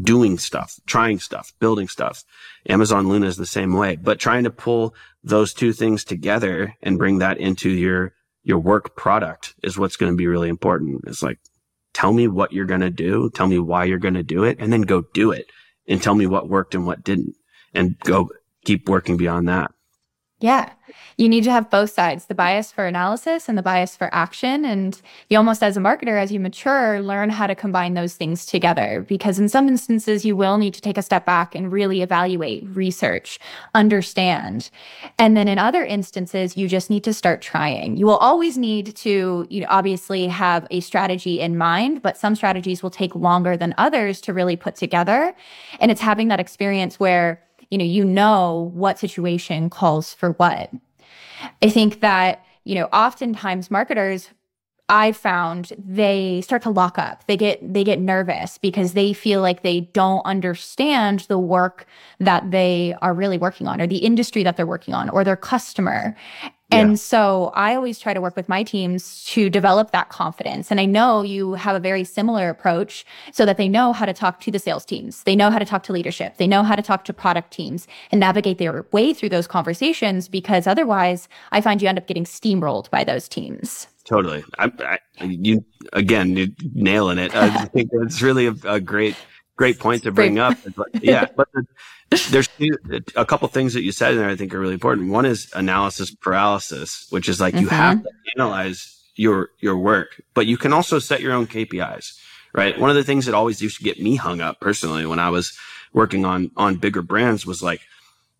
doing 0.00 0.38
stuff, 0.38 0.78
trying 0.86 1.18
stuff, 1.18 1.52
building 1.58 1.88
stuff. 1.88 2.22
Amazon 2.68 3.08
Luna 3.08 3.26
is 3.26 3.36
the 3.36 3.46
same 3.46 3.72
way, 3.72 3.96
but 3.96 4.20
trying 4.20 4.44
to 4.44 4.50
pull 4.50 4.94
those 5.24 5.52
two 5.52 5.72
things 5.72 6.04
together 6.04 6.74
and 6.82 6.98
bring 6.98 7.18
that 7.18 7.38
into 7.38 7.70
your, 7.70 8.12
your 8.44 8.60
work 8.60 8.94
product 8.94 9.54
is 9.64 9.76
what's 9.76 9.96
going 9.96 10.12
to 10.12 10.16
be 10.16 10.28
really 10.28 10.48
important. 10.48 11.02
It's 11.08 11.22
like 11.22 11.40
tell 11.96 12.12
me 12.12 12.28
what 12.28 12.52
you're 12.52 12.66
going 12.66 12.82
to 12.82 12.90
do. 12.90 13.30
Tell 13.30 13.46
me 13.46 13.58
why 13.58 13.84
you're 13.84 13.98
going 13.98 14.14
to 14.14 14.22
do 14.22 14.44
it 14.44 14.58
and 14.60 14.70
then 14.70 14.82
go 14.82 15.04
do 15.14 15.32
it 15.32 15.46
and 15.88 16.02
tell 16.02 16.14
me 16.14 16.26
what 16.26 16.46
worked 16.46 16.74
and 16.74 16.84
what 16.84 17.02
didn't 17.02 17.34
and 17.72 17.98
go 18.00 18.28
keep 18.66 18.86
working 18.86 19.16
beyond 19.16 19.48
that. 19.48 19.70
Yeah. 20.38 20.72
You 21.16 21.30
need 21.30 21.44
to 21.44 21.50
have 21.50 21.70
both 21.70 21.90
sides 21.90 22.26
the 22.26 22.34
bias 22.34 22.70
for 22.70 22.84
analysis 22.84 23.48
and 23.48 23.56
the 23.56 23.62
bias 23.62 23.96
for 23.96 24.14
action. 24.14 24.66
And 24.66 25.00
you 25.30 25.38
almost, 25.38 25.62
as 25.62 25.78
a 25.78 25.80
marketer, 25.80 26.20
as 26.20 26.30
you 26.30 26.38
mature, 26.38 27.00
learn 27.00 27.30
how 27.30 27.46
to 27.46 27.54
combine 27.54 27.94
those 27.94 28.14
things 28.14 28.44
together. 28.44 29.04
Because 29.08 29.38
in 29.38 29.48
some 29.48 29.66
instances, 29.66 30.26
you 30.26 30.36
will 30.36 30.58
need 30.58 30.74
to 30.74 30.82
take 30.82 30.98
a 30.98 31.02
step 31.02 31.24
back 31.24 31.54
and 31.54 31.72
really 31.72 32.02
evaluate, 32.02 32.66
research, 32.68 33.38
understand. 33.74 34.68
And 35.18 35.38
then 35.38 35.48
in 35.48 35.58
other 35.58 35.82
instances, 35.82 36.54
you 36.54 36.68
just 36.68 36.90
need 36.90 37.04
to 37.04 37.14
start 37.14 37.40
trying. 37.40 37.96
You 37.96 38.04
will 38.04 38.18
always 38.18 38.58
need 38.58 38.94
to, 38.96 39.46
you 39.48 39.60
know, 39.62 39.68
obviously 39.70 40.26
have 40.26 40.66
a 40.70 40.80
strategy 40.80 41.40
in 41.40 41.56
mind, 41.56 42.02
but 42.02 42.18
some 42.18 42.34
strategies 42.34 42.82
will 42.82 42.90
take 42.90 43.14
longer 43.14 43.56
than 43.56 43.74
others 43.78 44.20
to 44.22 44.34
really 44.34 44.56
put 44.56 44.76
together. 44.76 45.34
And 45.80 45.90
it's 45.90 46.02
having 46.02 46.28
that 46.28 46.40
experience 46.40 47.00
where 47.00 47.42
you 47.70 47.78
know, 47.78 47.84
you 47.84 48.04
know 48.04 48.70
what 48.74 48.98
situation 48.98 49.70
calls 49.70 50.14
for 50.14 50.32
what. 50.32 50.70
I 51.62 51.68
think 51.68 52.00
that, 52.00 52.44
you 52.64 52.74
know, 52.74 52.86
oftentimes 52.86 53.70
marketers 53.70 54.30
I 54.88 55.10
found 55.10 55.72
they 55.76 56.40
start 56.42 56.62
to 56.62 56.70
lock 56.70 56.96
up. 56.96 57.26
They 57.26 57.36
get 57.36 57.74
they 57.74 57.82
get 57.82 57.98
nervous 57.98 58.56
because 58.58 58.92
they 58.92 59.12
feel 59.12 59.40
like 59.40 59.62
they 59.62 59.80
don't 59.80 60.24
understand 60.24 61.20
the 61.28 61.38
work 61.38 61.86
that 62.20 62.52
they 62.52 62.94
are 63.02 63.12
really 63.12 63.36
working 63.36 63.66
on 63.66 63.80
or 63.80 63.88
the 63.88 63.96
industry 63.96 64.44
that 64.44 64.56
they're 64.56 64.66
working 64.66 64.94
on 64.94 65.08
or 65.08 65.24
their 65.24 65.36
customer. 65.36 66.16
And 66.70 66.98
so 66.98 67.52
I 67.54 67.74
always 67.76 67.98
try 67.98 68.12
to 68.12 68.20
work 68.20 68.34
with 68.34 68.48
my 68.48 68.62
teams 68.62 69.24
to 69.26 69.48
develop 69.48 69.92
that 69.92 70.08
confidence. 70.08 70.70
And 70.70 70.80
I 70.80 70.84
know 70.84 71.22
you 71.22 71.54
have 71.54 71.76
a 71.76 71.80
very 71.80 72.02
similar 72.02 72.48
approach 72.48 73.06
so 73.32 73.46
that 73.46 73.56
they 73.56 73.68
know 73.68 73.92
how 73.92 74.04
to 74.04 74.12
talk 74.12 74.40
to 74.40 74.50
the 74.50 74.58
sales 74.58 74.84
teams. 74.84 75.22
They 75.22 75.36
know 75.36 75.50
how 75.50 75.60
to 75.60 75.64
talk 75.64 75.84
to 75.84 75.92
leadership. 75.92 76.38
They 76.38 76.48
know 76.48 76.64
how 76.64 76.74
to 76.74 76.82
talk 76.82 77.04
to 77.04 77.12
product 77.12 77.52
teams 77.52 77.86
and 78.10 78.18
navigate 78.18 78.58
their 78.58 78.84
way 78.92 79.14
through 79.14 79.28
those 79.28 79.46
conversations 79.46 80.28
because 80.28 80.66
otherwise 80.66 81.28
I 81.52 81.60
find 81.60 81.80
you 81.80 81.88
end 81.88 81.98
up 81.98 82.08
getting 82.08 82.24
steamrolled 82.24 82.90
by 82.90 83.04
those 83.04 83.28
teams. 83.28 83.86
Totally. 84.04 84.44
I, 84.58 84.70
I, 85.20 85.24
you, 85.24 85.64
again, 85.92 86.54
nailing 86.74 87.18
it. 87.18 87.34
I 87.34 87.64
think 87.66 87.90
it's 87.92 88.22
really 88.22 88.46
a, 88.46 88.54
a 88.64 88.80
great, 88.80 89.16
great 89.56 89.78
point 89.78 90.02
to 90.04 90.12
bring 90.12 90.38
up. 90.38 90.56
yeah. 91.02 91.26
But 91.34 91.48
the, 91.52 91.66
there's 92.30 92.48
a 93.16 93.24
couple 93.24 93.48
things 93.48 93.74
that 93.74 93.82
you 93.82 93.92
said 93.92 94.12
in 94.12 94.18
there 94.18 94.28
I 94.28 94.36
think 94.36 94.54
are 94.54 94.60
really 94.60 94.74
important. 94.74 95.10
One 95.10 95.26
is 95.26 95.50
analysis 95.54 96.14
paralysis, 96.14 97.06
which 97.10 97.28
is 97.28 97.40
like 97.40 97.54
mm-hmm. 97.54 97.64
you 97.64 97.68
have 97.70 98.02
to 98.02 98.10
analyze 98.36 99.02
your 99.16 99.50
your 99.58 99.76
work, 99.78 100.20
but 100.34 100.46
you 100.46 100.56
can 100.56 100.72
also 100.72 100.98
set 100.98 101.20
your 101.20 101.32
own 101.32 101.46
KPIs, 101.46 102.18
right? 102.52 102.78
One 102.78 102.90
of 102.90 102.96
the 102.96 103.04
things 103.04 103.26
that 103.26 103.34
always 103.34 103.60
used 103.60 103.78
to 103.78 103.84
get 103.84 104.00
me 104.00 104.16
hung 104.16 104.40
up 104.40 104.60
personally 104.60 105.06
when 105.06 105.18
I 105.18 105.30
was 105.30 105.56
working 105.92 106.24
on 106.24 106.50
on 106.56 106.76
bigger 106.76 107.02
brands 107.02 107.46
was 107.46 107.62
like 107.62 107.80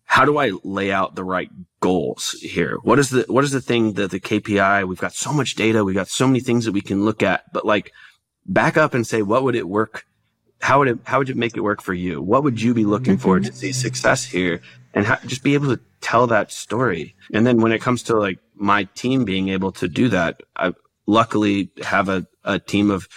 how 0.09 0.23
do 0.23 0.37
I 0.37 0.51
lay 0.63 0.89
out 0.89 1.15
the 1.15 1.23
right 1.23 1.49
goals 1.81 2.31
here? 2.41 2.77
What 2.83 2.97
is 2.97 3.09
the 3.09 3.25
what 3.27 3.43
is 3.43 3.51
the 3.51 3.61
thing 3.61 3.93
that 3.93 4.11
the 4.11 4.21
KPI? 4.21 4.87
We've 4.87 4.97
got 4.97 5.13
so 5.13 5.33
much 5.33 5.55
data, 5.55 5.83
we've 5.83 5.95
got 5.95 6.07
so 6.07 6.25
many 6.25 6.39
things 6.39 6.63
that 6.63 6.71
we 6.71 6.81
can 6.81 7.03
look 7.03 7.21
at, 7.21 7.51
but 7.51 7.65
like 7.65 7.91
back 8.45 8.77
up 8.77 8.93
and 8.93 9.05
say 9.05 9.21
what 9.21 9.43
would 9.43 9.55
it 9.55 9.67
work 9.67 10.05
how 10.59 10.79
would 10.79 10.87
it 10.87 10.99
how 11.03 11.19
would 11.19 11.29
it 11.29 11.37
make 11.37 11.55
it 11.55 11.61
work 11.61 11.81
for 11.81 11.93
you? 11.93 12.21
What 12.21 12.43
would 12.43 12.61
you 12.61 12.73
be 12.73 12.85
looking 12.85 13.13
mm-hmm. 13.13 13.21
for 13.21 13.39
to 13.39 13.53
see 13.53 13.71
success 13.71 14.25
here? 14.25 14.61
And 14.93 15.05
how, 15.05 15.17
just 15.25 15.43
be 15.43 15.53
able 15.53 15.75
to 15.75 15.81
tell 16.01 16.27
that 16.27 16.51
story. 16.51 17.15
And 17.33 17.45
then 17.45 17.61
when 17.61 17.71
it 17.71 17.81
comes 17.81 18.03
to 18.03 18.15
like 18.15 18.39
my 18.59 18.83
team 18.95 19.25
being 19.25 19.49
able 19.49 19.71
to 19.73 19.87
do 19.87 20.09
that. 20.09 20.41
I 20.55 20.73
luckily 21.05 21.71
have 21.83 22.09
a, 22.09 22.27
a 22.43 22.59
team 22.59 22.91
of, 22.91 23.07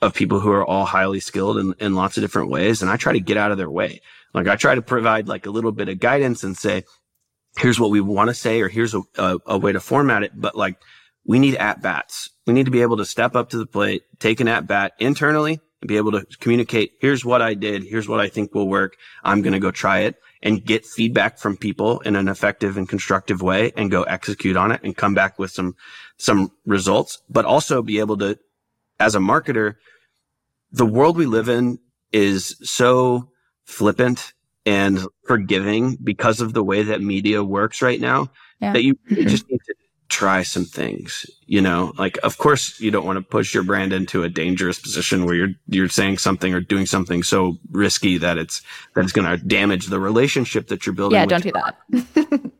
of 0.00 0.14
people 0.14 0.40
who 0.40 0.50
are 0.50 0.64
all 0.64 0.84
highly 0.84 1.20
skilled 1.20 1.58
in, 1.58 1.74
in 1.78 1.94
lots 1.94 2.16
of 2.16 2.22
different 2.22 2.50
ways. 2.50 2.82
And 2.82 2.90
I 2.90 2.96
try 2.96 3.12
to 3.12 3.20
get 3.20 3.36
out 3.36 3.50
of 3.52 3.58
their 3.58 3.70
way. 3.70 4.00
Like 4.34 4.48
I 4.48 4.56
try 4.56 4.74
to 4.74 4.82
provide 4.82 5.28
like 5.28 5.46
a 5.46 5.50
little 5.50 5.72
bit 5.72 5.88
of 5.88 6.00
guidance 6.00 6.44
and 6.44 6.56
say, 6.56 6.84
here's 7.58 7.78
what 7.78 7.90
we 7.90 8.00
want 8.00 8.28
to 8.28 8.34
say, 8.34 8.60
or 8.60 8.68
here's 8.68 8.94
a, 8.94 9.02
a, 9.18 9.38
a 9.46 9.58
way 9.58 9.72
to 9.72 9.80
format 9.80 10.22
it. 10.22 10.32
But 10.34 10.56
like 10.56 10.76
we 11.24 11.38
need 11.38 11.56
at 11.56 11.82
bats. 11.82 12.30
We 12.46 12.54
need 12.54 12.64
to 12.64 12.72
be 12.72 12.82
able 12.82 12.96
to 12.96 13.04
step 13.04 13.36
up 13.36 13.50
to 13.50 13.58
the 13.58 13.66
plate, 13.66 14.02
take 14.18 14.40
an 14.40 14.48
at 14.48 14.66
bat 14.66 14.92
internally 14.98 15.60
and 15.82 15.88
be 15.88 15.96
able 15.96 16.12
to 16.12 16.24
communicate. 16.38 16.92
Here's 17.00 17.24
what 17.24 17.42
I 17.42 17.54
did. 17.54 17.82
Here's 17.82 18.08
what 18.08 18.20
I 18.20 18.28
think 18.28 18.54
will 18.54 18.68
work. 18.68 18.96
I'm 19.24 19.42
going 19.42 19.52
to 19.52 19.58
go 19.58 19.70
try 19.70 20.00
it 20.00 20.16
and 20.42 20.64
get 20.64 20.86
feedback 20.86 21.38
from 21.38 21.56
people 21.56 22.00
in 22.00 22.16
an 22.16 22.28
effective 22.28 22.76
and 22.76 22.88
constructive 22.88 23.42
way 23.42 23.72
and 23.76 23.90
go 23.90 24.04
execute 24.04 24.56
on 24.56 24.72
it 24.72 24.80
and 24.82 24.96
come 24.96 25.12
back 25.12 25.38
with 25.38 25.50
some, 25.50 25.74
some 26.16 26.52
results, 26.64 27.20
but 27.28 27.44
also 27.44 27.82
be 27.82 27.98
able 27.98 28.16
to, 28.18 28.38
as 29.00 29.14
a 29.14 29.18
marketer, 29.18 29.74
the 30.70 30.86
world 30.86 31.16
we 31.16 31.26
live 31.26 31.48
in 31.48 31.78
is 32.12 32.56
so 32.62 33.28
flippant 33.64 34.32
and 34.64 35.04
forgiving 35.26 35.96
because 36.02 36.40
of 36.40 36.54
the 36.54 36.62
way 36.62 36.84
that 36.84 37.00
media 37.00 37.42
works 37.42 37.82
right 37.82 38.00
now 38.00 38.30
yeah. 38.60 38.72
that 38.72 38.84
you 38.84 38.96
just 39.08 39.48
need 39.50 39.60
to 39.66 39.71
try 40.12 40.42
some 40.42 40.66
things 40.66 41.24
you 41.46 41.60
know 41.60 41.92
like 41.96 42.18
of 42.22 42.36
course 42.36 42.78
you 42.78 42.90
don't 42.90 43.06
want 43.06 43.16
to 43.16 43.22
push 43.22 43.54
your 43.54 43.62
brand 43.62 43.90
into 43.90 44.22
a 44.22 44.28
dangerous 44.28 44.78
position 44.78 45.24
where 45.24 45.34
you're 45.34 45.54
you're 45.68 45.88
saying 45.88 46.18
something 46.18 46.52
or 46.52 46.60
doing 46.60 46.84
something 46.84 47.22
so 47.22 47.56
risky 47.70 48.18
that 48.18 48.36
it's 48.36 48.60
that 48.94 49.04
it's 49.04 49.12
going 49.12 49.26
to 49.26 49.42
damage 49.46 49.86
the 49.86 49.98
relationship 49.98 50.68
that 50.68 50.84
you're 50.84 50.94
building 50.94 51.18
yeah 51.18 51.24
don't 51.24 51.42
do 51.42 51.50
that 51.52 52.52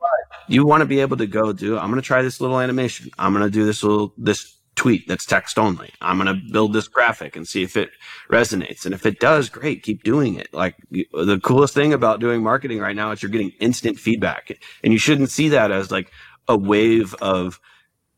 you 0.48 0.64
want 0.64 0.80
to 0.80 0.86
be 0.86 1.00
able 1.00 1.18
to 1.18 1.26
go 1.26 1.52
do 1.52 1.76
i'm 1.78 1.90
going 1.90 2.00
to 2.00 2.06
try 2.06 2.22
this 2.22 2.40
little 2.40 2.58
animation 2.58 3.10
i'm 3.18 3.34
going 3.34 3.44
to 3.44 3.50
do 3.50 3.66
this 3.66 3.82
little 3.82 4.14
this 4.16 4.56
tweet 4.74 5.06
that's 5.06 5.26
text 5.26 5.58
only. 5.58 5.92
I'm 6.00 6.18
going 6.18 6.34
to 6.34 6.52
build 6.52 6.72
this 6.72 6.88
graphic 6.88 7.36
and 7.36 7.46
see 7.46 7.62
if 7.62 7.76
it 7.76 7.90
resonates. 8.30 8.84
And 8.84 8.94
if 8.94 9.04
it 9.04 9.20
does, 9.20 9.48
great, 9.48 9.82
keep 9.82 10.02
doing 10.02 10.34
it. 10.36 10.52
Like 10.52 10.76
the 10.90 11.40
coolest 11.42 11.74
thing 11.74 11.92
about 11.92 12.20
doing 12.20 12.42
marketing 12.42 12.80
right 12.80 12.96
now 12.96 13.10
is 13.12 13.22
you're 13.22 13.30
getting 13.30 13.52
instant 13.60 13.98
feedback 13.98 14.58
and 14.82 14.92
you 14.92 14.98
shouldn't 14.98 15.30
see 15.30 15.50
that 15.50 15.70
as 15.70 15.90
like 15.90 16.10
a 16.48 16.56
wave 16.56 17.14
of 17.14 17.60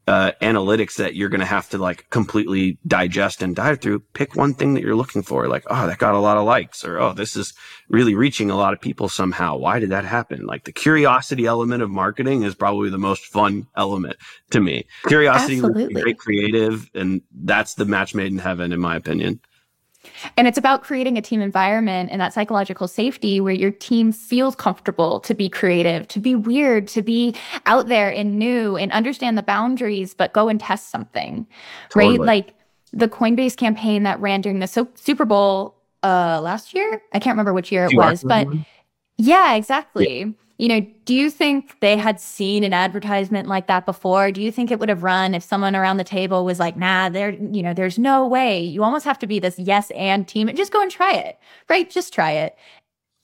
uh, 0.06 0.32
analytics 0.42 0.96
that 0.96 1.14
you're 1.14 1.30
going 1.30 1.40
to 1.40 1.46
have 1.46 1.68
to 1.70 1.78
like 1.78 2.08
completely 2.10 2.78
digest 2.86 3.42
and 3.42 3.56
dive 3.56 3.80
through, 3.80 4.00
pick 4.12 4.36
one 4.36 4.52
thing 4.52 4.74
that 4.74 4.82
you're 4.82 4.94
looking 4.94 5.22
for. 5.22 5.48
Like, 5.48 5.64
oh, 5.68 5.86
that 5.86 5.98
got 5.98 6.14
a 6.14 6.18
lot 6.18 6.36
of 6.36 6.44
likes 6.44 6.84
or, 6.84 6.98
oh, 7.00 7.14
this 7.14 7.36
is 7.36 7.54
really 7.88 8.14
reaching 8.14 8.50
a 8.50 8.56
lot 8.56 8.74
of 8.74 8.80
people 8.80 9.08
somehow. 9.08 9.56
Why 9.56 9.78
did 9.78 9.90
that 9.90 10.04
happen? 10.04 10.44
Like 10.44 10.64
the 10.64 10.72
curiosity 10.72 11.46
element 11.46 11.82
of 11.82 11.90
marketing 11.90 12.42
is 12.42 12.54
probably 12.54 12.90
the 12.90 12.98
most 12.98 13.24
fun 13.24 13.66
element 13.76 14.16
to 14.50 14.60
me. 14.60 14.86
Curiosity, 15.06 15.60
great 15.60 16.18
creative. 16.18 16.90
And 16.94 17.22
that's 17.32 17.74
the 17.74 17.86
match 17.86 18.14
made 18.14 18.32
in 18.32 18.38
heaven, 18.38 18.72
in 18.72 18.80
my 18.80 18.96
opinion. 18.96 19.40
And 20.36 20.46
it's 20.46 20.58
about 20.58 20.82
creating 20.82 21.18
a 21.18 21.22
team 21.22 21.40
environment 21.40 22.10
and 22.12 22.20
that 22.20 22.32
psychological 22.32 22.88
safety 22.88 23.40
where 23.40 23.54
your 23.54 23.70
team 23.70 24.12
feels 24.12 24.54
comfortable 24.54 25.20
to 25.20 25.34
be 25.34 25.48
creative, 25.48 26.08
to 26.08 26.20
be 26.20 26.34
weird, 26.34 26.88
to 26.88 27.02
be 27.02 27.34
out 27.66 27.88
there 27.88 28.10
and 28.10 28.38
new 28.38 28.76
and 28.76 28.92
understand 28.92 29.36
the 29.38 29.42
boundaries, 29.42 30.14
but 30.14 30.32
go 30.32 30.48
and 30.48 30.60
test 30.60 30.90
something, 30.90 31.46
totally. 31.90 32.18
right? 32.18 32.26
Like 32.26 32.54
the 32.92 33.08
Coinbase 33.08 33.56
campaign 33.56 34.04
that 34.04 34.20
ran 34.20 34.40
during 34.40 34.60
the 34.60 34.68
so- 34.68 34.88
Super 34.94 35.24
Bowl 35.24 35.76
uh, 36.02 36.40
last 36.40 36.74
year. 36.74 37.02
I 37.12 37.18
can't 37.18 37.34
remember 37.34 37.52
which 37.52 37.72
year 37.72 37.86
it 37.86 37.96
was, 37.96 38.22
but 38.22 38.46
yeah, 39.16 39.54
exactly. 39.54 40.20
Yeah 40.20 40.26
you 40.58 40.68
know, 40.68 40.86
do 41.04 41.14
you 41.14 41.30
think 41.30 41.80
they 41.80 41.96
had 41.96 42.20
seen 42.20 42.62
an 42.62 42.72
advertisement 42.72 43.48
like 43.48 43.66
that 43.66 43.86
before? 43.86 44.30
Do 44.30 44.40
you 44.40 44.52
think 44.52 44.70
it 44.70 44.78
would 44.78 44.88
have 44.88 45.02
run 45.02 45.34
if 45.34 45.42
someone 45.42 45.74
around 45.74 45.96
the 45.96 46.04
table 46.04 46.44
was 46.44 46.60
like, 46.60 46.76
nah, 46.76 47.08
there, 47.08 47.30
you 47.30 47.62
know, 47.62 47.74
there's 47.74 47.98
no 47.98 48.26
way. 48.26 48.60
You 48.62 48.84
almost 48.84 49.04
have 49.04 49.18
to 49.20 49.26
be 49.26 49.40
this 49.40 49.58
yes 49.58 49.90
and 49.92 50.28
team. 50.28 50.48
Just 50.54 50.72
go 50.72 50.80
and 50.80 50.90
try 50.90 51.12
it, 51.12 51.38
right? 51.68 51.90
Just 51.90 52.14
try 52.14 52.32
it. 52.32 52.56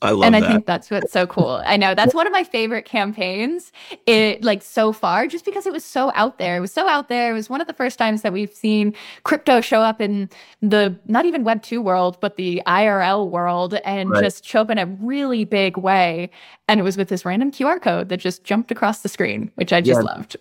I 0.01 0.11
love 0.11 0.23
and 0.23 0.35
I 0.35 0.47
think 0.47 0.65
that's 0.65 0.89
what's 0.89 1.11
so 1.11 1.27
cool. 1.27 1.61
I 1.63 1.77
know 1.77 1.93
that's 1.93 2.15
one 2.15 2.25
of 2.25 2.33
my 2.33 2.43
favorite 2.43 2.85
campaigns. 2.85 3.71
It 4.07 4.43
like 4.43 4.63
so 4.63 4.91
far, 4.91 5.27
just 5.27 5.45
because 5.45 5.67
it 5.67 5.73
was 5.73 5.85
so 5.85 6.11
out 6.15 6.39
there. 6.39 6.57
It 6.57 6.59
was 6.59 6.73
so 6.73 6.87
out 6.87 7.07
there. 7.07 7.31
It 7.31 7.33
was 7.33 7.49
one 7.49 7.61
of 7.61 7.67
the 7.67 7.73
first 7.73 7.99
times 7.99 8.23
that 8.23 8.33
we've 8.33 8.53
seen 8.53 8.95
crypto 9.23 9.61
show 9.61 9.81
up 9.81 10.01
in 10.01 10.29
the 10.61 10.97
not 11.05 11.25
even 11.25 11.43
Web 11.43 11.61
two 11.61 11.81
world, 11.81 12.17
but 12.19 12.35
the 12.35 12.63
IRL 12.65 13.29
world, 13.29 13.75
and 13.85 14.09
right. 14.09 14.23
just 14.23 14.43
show 14.43 14.61
up 14.61 14.71
in 14.71 14.79
a 14.79 14.87
really 14.87 15.45
big 15.45 15.77
way. 15.77 16.31
And 16.67 16.79
it 16.79 16.83
was 16.83 16.97
with 16.97 17.09
this 17.09 17.23
random 17.23 17.51
QR 17.51 17.79
code 17.79 18.09
that 18.09 18.17
just 18.17 18.43
jumped 18.43 18.71
across 18.71 19.01
the 19.01 19.09
screen, 19.09 19.51
which 19.55 19.71
I 19.71 19.81
just 19.81 19.99
yeah. 19.99 20.13
loved. 20.13 20.35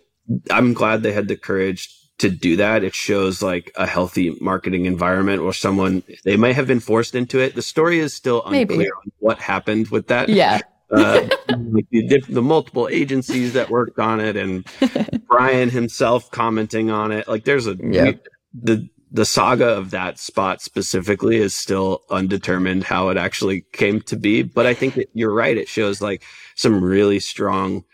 I'm 0.50 0.72
glad 0.72 1.02
they 1.02 1.12
had 1.12 1.28
the 1.28 1.36
courage 1.36 1.99
to 2.20 2.30
do 2.30 2.56
that. 2.56 2.84
It 2.84 2.94
shows 2.94 3.42
like 3.42 3.72
a 3.76 3.86
healthy 3.86 4.36
marketing 4.40 4.86
environment 4.86 5.40
or 5.40 5.52
someone 5.52 6.02
they 6.24 6.36
might 6.36 6.54
have 6.54 6.66
been 6.66 6.80
forced 6.80 7.14
into 7.14 7.40
it. 7.40 7.54
The 7.54 7.62
story 7.62 7.98
is 7.98 8.14
still 8.14 8.42
unclear 8.44 8.66
Maybe. 8.66 8.90
on 8.90 9.12
what 9.18 9.38
happened 9.38 9.88
with 9.88 10.06
that. 10.08 10.28
Yeah. 10.28 10.60
uh, 10.90 11.28
the, 11.48 12.22
the, 12.28 12.42
multiple 12.42 12.88
agencies 12.90 13.52
that 13.52 13.70
worked 13.70 13.98
on 13.98 14.20
it 14.20 14.36
and 14.36 14.66
Brian 15.28 15.70
himself 15.70 16.30
commenting 16.30 16.90
on 16.90 17.12
it. 17.12 17.28
Like 17.28 17.44
there's 17.44 17.66
a, 17.66 17.76
yeah. 17.80 18.12
the, 18.52 18.88
the 19.12 19.24
saga 19.24 19.68
of 19.68 19.92
that 19.92 20.18
spot 20.18 20.60
specifically 20.60 21.36
is 21.36 21.54
still 21.54 22.02
undetermined 22.10 22.84
how 22.84 23.08
it 23.10 23.16
actually 23.16 23.62
came 23.72 24.00
to 24.02 24.16
be. 24.16 24.42
But 24.42 24.66
I 24.66 24.74
think 24.74 24.94
that 24.94 25.08
you're 25.14 25.32
right. 25.32 25.56
It 25.56 25.68
shows 25.68 26.02
like 26.02 26.22
some 26.56 26.82
really 26.82 27.20
strong, 27.20 27.84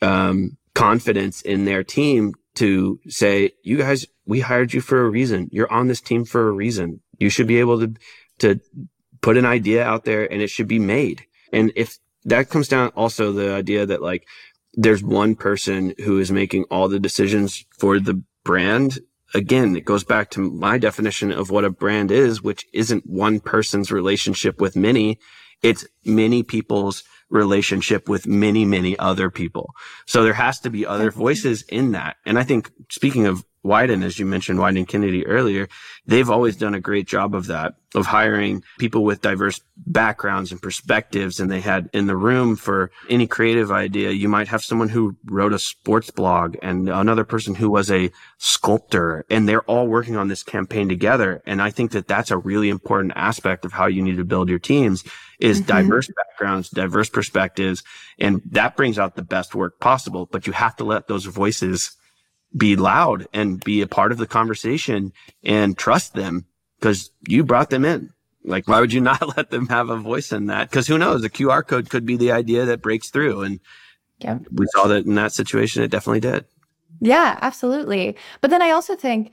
um, 0.00 0.56
confidence 0.74 1.40
in 1.40 1.64
their 1.64 1.82
team 1.82 2.34
to 2.56 3.00
say, 3.08 3.52
you 3.62 3.78
guys, 3.78 4.06
we 4.26 4.40
hired 4.40 4.72
you 4.72 4.80
for 4.80 5.00
a 5.00 5.08
reason. 5.08 5.48
You're 5.52 5.72
on 5.72 5.88
this 5.88 6.00
team 6.00 6.24
for 6.24 6.48
a 6.48 6.52
reason. 6.52 7.00
You 7.18 7.30
should 7.30 7.46
be 7.46 7.60
able 7.60 7.80
to, 7.80 7.94
to 8.40 8.60
put 9.20 9.36
an 9.36 9.46
idea 9.46 9.84
out 9.84 10.04
there 10.04 10.30
and 10.30 10.42
it 10.42 10.50
should 10.50 10.68
be 10.68 10.78
made. 10.78 11.24
And 11.52 11.72
if 11.76 11.98
that 12.24 12.50
comes 12.50 12.68
down 12.68 12.88
also 12.96 13.32
the 13.32 13.52
idea 13.52 13.86
that 13.86 14.02
like 14.02 14.26
there's 14.74 15.02
one 15.02 15.34
person 15.34 15.94
who 16.04 16.18
is 16.18 16.30
making 16.30 16.64
all 16.64 16.88
the 16.88 17.00
decisions 17.00 17.64
for 17.78 17.98
the 17.98 18.22
brand. 18.44 18.98
Again, 19.34 19.74
it 19.74 19.84
goes 19.84 20.04
back 20.04 20.30
to 20.32 20.40
my 20.40 20.78
definition 20.78 21.32
of 21.32 21.50
what 21.50 21.64
a 21.64 21.70
brand 21.70 22.10
is, 22.10 22.42
which 22.42 22.66
isn't 22.72 23.06
one 23.06 23.40
person's 23.40 23.90
relationship 23.90 24.60
with 24.60 24.76
many. 24.76 25.18
It's 25.62 25.86
many 26.04 26.42
people's 26.42 27.02
relationship 27.30 28.08
with 28.08 28.26
many, 28.26 28.64
many 28.64 28.98
other 28.98 29.30
people. 29.30 29.74
So 30.06 30.22
there 30.22 30.34
has 30.34 30.60
to 30.60 30.70
be 30.70 30.86
other 30.86 31.10
voices 31.10 31.62
in 31.62 31.92
that. 31.92 32.16
And 32.24 32.38
I 32.38 32.44
think 32.44 32.70
speaking 32.90 33.26
of 33.26 33.44
Wieden, 33.66 34.04
as 34.04 34.18
you 34.18 34.26
mentioned, 34.26 34.58
Wieden 34.58 34.86
Kennedy 34.86 35.26
earlier, 35.26 35.68
they've 36.06 36.30
always 36.30 36.56
done 36.56 36.74
a 36.74 36.80
great 36.80 37.06
job 37.06 37.34
of 37.34 37.46
that, 37.46 37.74
of 37.94 38.06
hiring 38.06 38.62
people 38.78 39.04
with 39.04 39.20
diverse 39.20 39.60
backgrounds 39.76 40.52
and 40.52 40.62
perspectives. 40.62 41.40
And 41.40 41.50
they 41.50 41.60
had 41.60 41.90
in 41.92 42.06
the 42.06 42.16
room 42.16 42.56
for 42.56 42.90
any 43.10 43.26
creative 43.26 43.70
idea, 43.70 44.10
you 44.10 44.28
might 44.28 44.48
have 44.48 44.62
someone 44.62 44.88
who 44.88 45.16
wrote 45.24 45.52
a 45.52 45.58
sports 45.58 46.10
blog 46.10 46.56
and 46.62 46.88
another 46.88 47.24
person 47.24 47.54
who 47.54 47.70
was 47.70 47.90
a 47.90 48.10
sculptor 48.38 49.24
and 49.28 49.48
they're 49.48 49.62
all 49.62 49.88
working 49.88 50.16
on 50.16 50.28
this 50.28 50.42
campaign 50.42 50.88
together. 50.88 51.42
And 51.44 51.60
I 51.60 51.70
think 51.70 51.90
that 51.90 52.08
that's 52.08 52.30
a 52.30 52.38
really 52.38 52.68
important 52.68 53.12
aspect 53.16 53.64
of 53.64 53.72
how 53.72 53.86
you 53.86 54.02
need 54.02 54.16
to 54.16 54.24
build 54.24 54.48
your 54.48 54.58
teams 54.58 55.04
is 55.40 55.60
mm-hmm. 55.60 55.66
diverse 55.66 56.08
backgrounds, 56.08 56.70
diverse 56.70 57.10
perspectives. 57.10 57.82
And 58.18 58.40
that 58.50 58.76
brings 58.76 58.98
out 58.98 59.16
the 59.16 59.22
best 59.22 59.54
work 59.54 59.80
possible, 59.80 60.26
but 60.30 60.46
you 60.46 60.52
have 60.52 60.76
to 60.76 60.84
let 60.84 61.08
those 61.08 61.24
voices 61.24 61.96
be 62.54 62.76
loud 62.76 63.26
and 63.32 63.62
be 63.62 63.80
a 63.80 63.86
part 63.86 64.12
of 64.12 64.18
the 64.18 64.26
conversation 64.26 65.12
and 65.44 65.76
trust 65.76 66.14
them 66.14 66.46
because 66.78 67.10
you 67.26 67.44
brought 67.44 67.70
them 67.70 67.84
in. 67.84 68.12
Like, 68.44 68.68
why 68.68 68.80
would 68.80 68.92
you 68.92 69.00
not 69.02 69.36
let 69.36 69.50
them 69.50 69.66
have 69.68 69.90
a 69.90 69.96
voice 69.96 70.32
in 70.32 70.46
that? 70.46 70.70
Because 70.70 70.86
who 70.86 70.98
knows? 70.98 71.24
A 71.24 71.30
QR 71.30 71.66
code 71.66 71.90
could 71.90 72.06
be 72.06 72.16
the 72.16 72.32
idea 72.32 72.64
that 72.66 72.82
breaks 72.82 73.10
through. 73.10 73.42
And 73.42 73.60
yeah. 74.18 74.38
we 74.52 74.66
saw 74.74 74.86
that 74.86 75.04
in 75.06 75.14
that 75.16 75.32
situation, 75.32 75.82
it 75.82 75.90
definitely 75.90 76.20
did. 76.20 76.44
Yeah, 77.00 77.38
absolutely. 77.42 78.16
But 78.40 78.50
then 78.50 78.62
I 78.62 78.70
also 78.70 78.96
think 78.96 79.32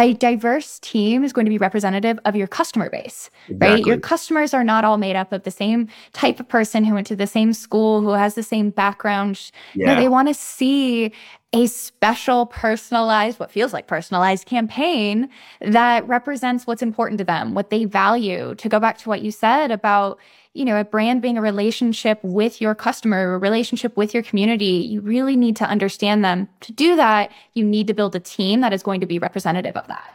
a 0.00 0.14
diverse 0.14 0.78
team 0.78 1.24
is 1.24 1.32
going 1.32 1.44
to 1.44 1.50
be 1.50 1.58
representative 1.58 2.20
of 2.24 2.36
your 2.36 2.46
customer 2.46 2.88
base, 2.88 3.30
exactly. 3.48 3.68
right? 3.68 3.86
Your 3.86 3.98
customers 3.98 4.54
are 4.54 4.62
not 4.62 4.84
all 4.84 4.96
made 4.96 5.16
up 5.16 5.32
of 5.32 5.42
the 5.42 5.50
same 5.50 5.88
type 6.12 6.38
of 6.38 6.48
person 6.48 6.84
who 6.84 6.94
went 6.94 7.08
to 7.08 7.16
the 7.16 7.26
same 7.26 7.52
school, 7.52 8.00
who 8.00 8.10
has 8.10 8.34
the 8.34 8.44
same 8.44 8.70
background. 8.70 9.50
Yeah. 9.74 9.96
they 9.96 10.08
want 10.08 10.28
to 10.28 10.34
see 10.34 11.12
a 11.52 11.66
special 11.66 12.46
personalized, 12.46 13.40
what 13.40 13.50
feels 13.50 13.72
like 13.72 13.86
personalized 13.86 14.46
campaign 14.46 15.30
that 15.60 16.06
represents 16.06 16.66
what's 16.66 16.82
important 16.82 17.18
to 17.18 17.24
them, 17.24 17.54
what 17.54 17.70
they 17.70 17.86
value. 17.86 18.54
To 18.56 18.68
go 18.68 18.78
back 18.78 18.98
to 18.98 19.08
what 19.08 19.22
you 19.22 19.30
said 19.30 19.70
about, 19.70 20.18
you 20.52 20.64
know, 20.64 20.78
a 20.78 20.84
brand 20.84 21.22
being 21.22 21.38
a 21.38 21.42
relationship 21.42 22.20
with 22.22 22.60
your 22.60 22.74
customer, 22.74 23.34
a 23.34 23.38
relationship 23.38 23.96
with 23.96 24.12
your 24.12 24.22
community, 24.22 24.86
you 24.90 25.00
really 25.00 25.36
need 25.36 25.56
to 25.56 25.64
understand 25.64 26.22
them. 26.22 26.48
To 26.60 26.72
do 26.72 26.96
that, 26.96 27.30
you 27.54 27.64
need 27.64 27.86
to 27.86 27.94
build 27.94 28.14
a 28.14 28.20
team 28.20 28.60
that 28.60 28.74
is 28.74 28.82
going 28.82 29.00
to 29.00 29.06
be 29.06 29.18
representative 29.18 29.76
of 29.76 29.86
that. 29.88 30.14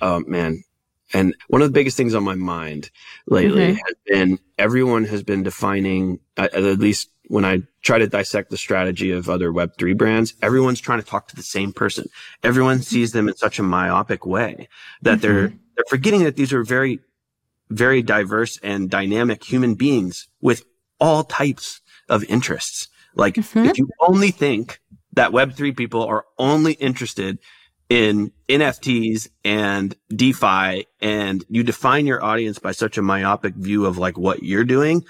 Oh, 0.00 0.20
man. 0.20 0.62
And 1.12 1.34
one 1.48 1.62
of 1.62 1.68
the 1.68 1.72
biggest 1.72 1.96
things 1.96 2.14
on 2.14 2.22
my 2.22 2.34
mind 2.34 2.90
lately 3.26 3.68
mm-hmm. 3.68 3.78
has 3.84 3.94
been 4.06 4.38
everyone 4.58 5.04
has 5.04 5.22
been 5.22 5.42
defining, 5.42 6.20
at 6.36 6.54
least 6.62 7.10
when 7.28 7.44
I 7.44 7.62
try 7.82 7.98
to 7.98 8.06
dissect 8.06 8.50
the 8.50 8.56
strategy 8.56 9.12
of 9.12 9.28
other 9.28 9.52
Web3 9.52 9.96
brands, 9.96 10.34
everyone's 10.42 10.80
trying 10.80 11.00
to 11.00 11.06
talk 11.06 11.28
to 11.28 11.36
the 11.36 11.42
same 11.42 11.72
person. 11.72 12.08
Everyone 12.42 12.80
sees 12.80 13.12
them 13.12 13.28
in 13.28 13.36
such 13.36 13.58
a 13.58 13.62
myopic 13.62 14.26
way 14.26 14.68
that 15.02 15.18
mm-hmm. 15.18 15.20
they're, 15.20 15.48
they're 15.48 15.84
forgetting 15.88 16.24
that 16.24 16.36
these 16.36 16.52
are 16.52 16.64
very, 16.64 17.00
very 17.70 18.02
diverse 18.02 18.58
and 18.62 18.90
dynamic 18.90 19.44
human 19.44 19.74
beings 19.74 20.26
with 20.40 20.64
all 20.98 21.22
types 21.22 21.80
of 22.08 22.24
interests. 22.24 22.88
Like 23.14 23.34
mm-hmm. 23.34 23.66
if 23.66 23.78
you 23.78 23.88
only 24.00 24.30
think 24.30 24.80
that 25.12 25.30
Web3 25.30 25.76
people 25.76 26.04
are 26.04 26.24
only 26.38 26.72
interested 26.74 27.38
in 27.88 28.32
NFTs 28.48 29.28
and 29.44 29.94
DeFi 30.14 30.86
and 31.00 31.44
you 31.48 31.62
define 31.62 32.06
your 32.06 32.22
audience 32.22 32.58
by 32.58 32.72
such 32.72 32.98
a 32.98 33.02
myopic 33.02 33.54
view 33.54 33.86
of 33.86 33.98
like 33.98 34.18
what 34.18 34.42
you're 34.42 34.64
doing, 34.64 35.04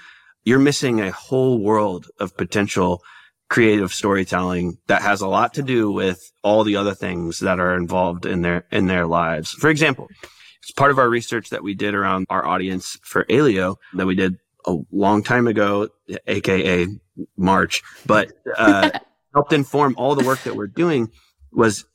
you're 0.49 0.57
missing 0.57 0.99
a 0.99 1.11
whole 1.11 1.59
world 1.59 2.07
of 2.19 2.35
potential 2.35 3.03
creative 3.51 3.93
storytelling 3.93 4.79
that 4.87 5.03
has 5.03 5.21
a 5.21 5.27
lot 5.27 5.53
to 5.53 5.61
do 5.61 5.91
with 5.91 6.19
all 6.43 6.63
the 6.63 6.75
other 6.75 6.95
things 6.95 7.37
that 7.41 7.59
are 7.59 7.75
involved 7.75 8.25
in 8.25 8.41
their, 8.41 8.65
in 8.71 8.87
their 8.87 9.05
lives. 9.05 9.51
For 9.51 9.69
example, 9.69 10.07
it's 10.63 10.71
part 10.71 10.89
of 10.89 10.97
our 10.97 11.07
research 11.07 11.51
that 11.51 11.61
we 11.61 11.75
did 11.75 11.93
around 11.93 12.25
our 12.31 12.43
audience 12.43 12.97
for 13.03 13.25
Aleo 13.25 13.75
that 13.93 14.07
we 14.07 14.15
did 14.15 14.37
a 14.65 14.75
long 14.91 15.21
time 15.21 15.45
ago, 15.45 15.89
aka 16.25 16.87
March, 17.37 17.83
but, 18.07 18.31
uh, 18.57 18.89
helped 19.35 19.53
inform 19.53 19.93
all 19.99 20.15
the 20.15 20.25
work 20.25 20.41
that 20.45 20.55
we're 20.55 20.65
doing 20.65 21.11
was 21.51 21.85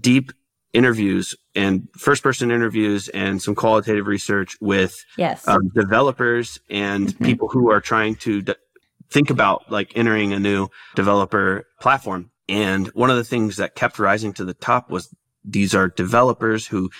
deep 0.00 0.32
interviews 0.72 1.34
and 1.54 1.88
first 1.96 2.22
person 2.22 2.50
interviews 2.50 3.08
and 3.08 3.42
some 3.42 3.54
qualitative 3.54 4.06
research 4.06 4.56
with 4.60 5.04
yes. 5.16 5.46
um, 5.48 5.68
developers 5.74 6.60
and 6.68 7.08
mm-hmm. 7.08 7.24
people 7.24 7.48
who 7.48 7.70
are 7.70 7.80
trying 7.80 8.14
to 8.14 8.42
d- 8.42 8.54
think 9.10 9.30
about 9.30 9.70
like 9.70 9.92
entering 9.96 10.32
a 10.32 10.38
new 10.38 10.68
developer 10.94 11.66
platform. 11.80 12.30
And 12.48 12.86
one 12.88 13.10
of 13.10 13.16
the 13.16 13.24
things 13.24 13.56
that 13.56 13.74
kept 13.74 13.98
rising 13.98 14.32
to 14.34 14.44
the 14.44 14.54
top 14.54 14.90
was 14.90 15.12
these 15.44 15.74
are 15.74 15.88
developers 15.88 16.66
who, 16.66 16.90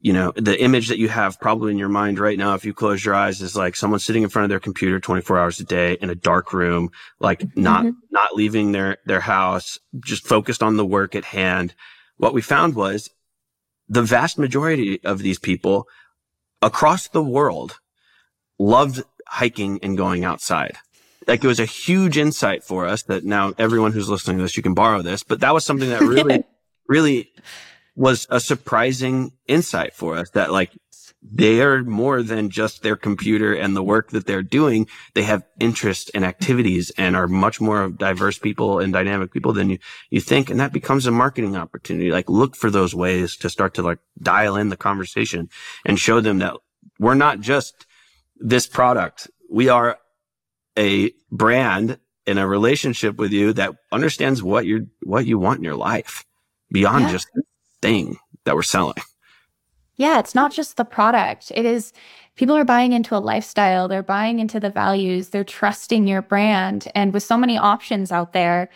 you 0.00 0.12
know, 0.12 0.32
the 0.36 0.60
image 0.62 0.88
that 0.88 0.98
you 0.98 1.08
have 1.08 1.40
probably 1.40 1.72
in 1.72 1.78
your 1.78 1.88
mind 1.88 2.18
right 2.18 2.38
now, 2.38 2.54
if 2.54 2.64
you 2.64 2.74
close 2.74 3.04
your 3.04 3.14
eyes 3.14 3.40
is 3.40 3.56
like 3.56 3.74
someone 3.74 3.98
sitting 3.98 4.22
in 4.22 4.28
front 4.28 4.44
of 4.44 4.50
their 4.50 4.60
computer 4.60 5.00
24 5.00 5.38
hours 5.38 5.60
a 5.60 5.64
day 5.64 5.96
in 6.00 6.10
a 6.10 6.14
dark 6.14 6.52
room, 6.52 6.90
like 7.18 7.40
mm-hmm. 7.40 7.62
not, 7.62 7.86
not 8.10 8.34
leaving 8.36 8.72
their, 8.72 8.98
their 9.06 9.20
house, 9.20 9.78
just 10.00 10.26
focused 10.26 10.62
on 10.62 10.76
the 10.76 10.86
work 10.86 11.14
at 11.14 11.24
hand. 11.24 11.74
What 12.18 12.34
we 12.34 12.42
found 12.42 12.74
was 12.74 13.10
the 13.88 14.02
vast 14.02 14.38
majority 14.38 15.02
of 15.04 15.18
these 15.18 15.38
people 15.38 15.86
across 16.62 17.08
the 17.08 17.22
world 17.22 17.78
loved 18.58 19.02
hiking 19.28 19.78
and 19.82 19.96
going 19.96 20.24
outside. 20.24 20.76
Like 21.26 21.42
it 21.42 21.48
was 21.48 21.60
a 21.60 21.64
huge 21.64 22.16
insight 22.16 22.62
for 22.62 22.86
us 22.86 23.02
that 23.04 23.24
now 23.24 23.52
everyone 23.58 23.92
who's 23.92 24.08
listening 24.08 24.38
to 24.38 24.44
this, 24.44 24.56
you 24.56 24.62
can 24.62 24.74
borrow 24.74 25.02
this, 25.02 25.22
but 25.22 25.40
that 25.40 25.52
was 25.52 25.64
something 25.64 25.90
that 25.90 26.00
really, 26.00 26.44
really 26.88 27.32
was 27.96 28.26
a 28.30 28.38
surprising 28.38 29.32
insight 29.48 29.94
for 29.94 30.16
us 30.16 30.30
that 30.30 30.52
like 30.52 30.70
they 31.22 31.60
are 31.60 31.82
more 31.82 32.22
than 32.22 32.50
just 32.50 32.82
their 32.82 32.96
computer 32.96 33.54
and 33.54 33.74
the 33.74 33.82
work 33.82 34.10
that 34.10 34.26
they're 34.26 34.42
doing. 34.42 34.86
They 35.14 35.22
have 35.22 35.44
interests 35.58 36.10
and 36.14 36.24
activities 36.24 36.90
and 36.96 37.16
are 37.16 37.26
much 37.26 37.60
more 37.60 37.88
diverse 37.88 38.38
people 38.38 38.78
and 38.78 38.92
dynamic 38.92 39.32
people 39.32 39.52
than 39.52 39.70
you, 39.70 39.78
you 40.10 40.20
think. 40.20 40.50
And 40.50 40.60
that 40.60 40.72
becomes 40.72 41.06
a 41.06 41.10
marketing 41.10 41.56
opportunity. 41.56 42.12
Like 42.12 42.28
look 42.28 42.54
for 42.54 42.70
those 42.70 42.94
ways 42.94 43.36
to 43.38 43.50
start 43.50 43.74
to 43.74 43.82
like 43.82 43.98
dial 44.20 44.56
in 44.56 44.68
the 44.68 44.76
conversation 44.76 45.48
and 45.84 45.98
show 45.98 46.20
them 46.20 46.38
that 46.38 46.54
we're 46.98 47.14
not 47.14 47.40
just 47.40 47.86
this 48.36 48.66
product. 48.66 49.28
We 49.50 49.68
are 49.68 49.98
a 50.78 51.12
brand 51.30 51.98
in 52.26 52.38
a 52.38 52.46
relationship 52.46 53.16
with 53.16 53.32
you 53.32 53.52
that 53.54 53.74
understands 53.90 54.42
what 54.42 54.66
you're, 54.66 54.86
what 55.02 55.26
you 55.26 55.38
want 55.38 55.58
in 55.58 55.64
your 55.64 55.76
life 55.76 56.24
beyond 56.70 57.04
yeah. 57.04 57.12
just 57.12 57.28
the 57.34 57.42
thing 57.80 58.18
that 58.44 58.54
we're 58.54 58.62
selling. 58.62 58.94
Yeah, 59.96 60.18
it's 60.18 60.34
not 60.34 60.52
just 60.52 60.76
the 60.76 60.84
product. 60.84 61.50
It 61.54 61.64
is 61.64 61.92
people 62.36 62.56
are 62.56 62.64
buying 62.64 62.92
into 62.92 63.16
a 63.16 63.18
lifestyle, 63.18 63.88
they're 63.88 64.02
buying 64.02 64.38
into 64.38 64.60
the 64.60 64.70
values, 64.70 65.30
they're 65.30 65.44
trusting 65.44 66.06
your 66.06 66.22
brand. 66.22 66.88
And 66.94 67.12
with 67.14 67.22
so 67.22 67.38
many 67.38 67.56
options 67.56 68.12
out 68.12 68.32
there, 68.32 68.68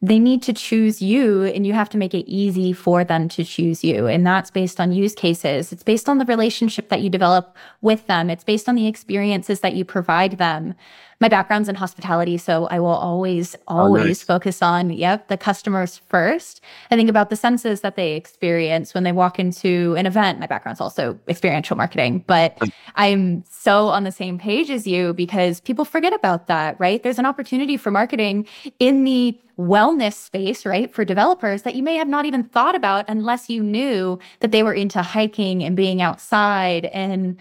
they 0.00 0.18
need 0.20 0.42
to 0.42 0.52
choose 0.52 1.02
you 1.02 1.42
and 1.42 1.66
you 1.66 1.72
have 1.72 1.88
to 1.90 1.98
make 1.98 2.14
it 2.14 2.28
easy 2.30 2.72
for 2.72 3.02
them 3.02 3.28
to 3.30 3.42
choose 3.42 3.82
you. 3.82 4.06
And 4.06 4.24
that's 4.24 4.50
based 4.50 4.78
on 4.80 4.92
use 4.92 5.14
cases. 5.14 5.72
It's 5.72 5.82
based 5.82 6.08
on 6.08 6.18
the 6.18 6.24
relationship 6.24 6.88
that 6.88 7.02
you 7.02 7.10
develop 7.10 7.56
with 7.80 8.06
them. 8.06 8.30
It's 8.30 8.44
based 8.44 8.68
on 8.68 8.76
the 8.76 8.86
experiences 8.86 9.60
that 9.60 9.74
you 9.74 9.84
provide 9.84 10.38
them 10.38 10.74
my 11.20 11.28
background's 11.28 11.68
in 11.68 11.74
hospitality, 11.74 12.38
so 12.38 12.66
I 12.66 12.78
will 12.78 12.88
always, 12.88 13.56
oh, 13.66 13.78
always 13.78 14.02
oh, 14.02 14.06
nice. 14.06 14.22
focus 14.22 14.62
on, 14.62 14.90
yep, 14.90 15.26
the 15.26 15.36
customers 15.36 15.98
first. 15.98 16.60
I 16.92 16.96
think 16.96 17.10
about 17.10 17.28
the 17.28 17.36
senses 17.36 17.80
that 17.80 17.96
they 17.96 18.14
experience 18.14 18.94
when 18.94 19.02
they 19.02 19.10
walk 19.10 19.40
into 19.40 19.96
an 19.98 20.06
event. 20.06 20.38
My 20.38 20.46
background's 20.46 20.80
also 20.80 21.18
experiential 21.26 21.76
marketing, 21.76 22.24
but 22.28 22.56
mm. 22.58 22.72
I'm 22.94 23.42
so 23.50 23.88
on 23.88 24.04
the 24.04 24.12
same 24.12 24.38
page 24.38 24.70
as 24.70 24.86
you 24.86 25.12
because 25.12 25.60
people 25.60 25.84
forget 25.84 26.12
about 26.12 26.46
that, 26.46 26.78
right? 26.78 27.02
There's 27.02 27.18
an 27.18 27.26
opportunity 27.26 27.76
for 27.76 27.90
marketing 27.90 28.46
in 28.78 29.02
the 29.02 29.36
wellness 29.58 30.14
space, 30.14 30.64
right? 30.64 30.92
For 30.94 31.04
developers 31.04 31.62
that 31.62 31.74
you 31.74 31.82
may 31.82 31.96
have 31.96 32.06
not 32.06 32.26
even 32.26 32.44
thought 32.44 32.76
about 32.76 33.04
unless 33.08 33.50
you 33.50 33.60
knew 33.64 34.20
that 34.38 34.52
they 34.52 34.62
were 34.62 34.74
into 34.74 35.02
hiking 35.02 35.64
and 35.64 35.74
being 35.74 36.00
outside 36.00 36.84
and 36.86 37.36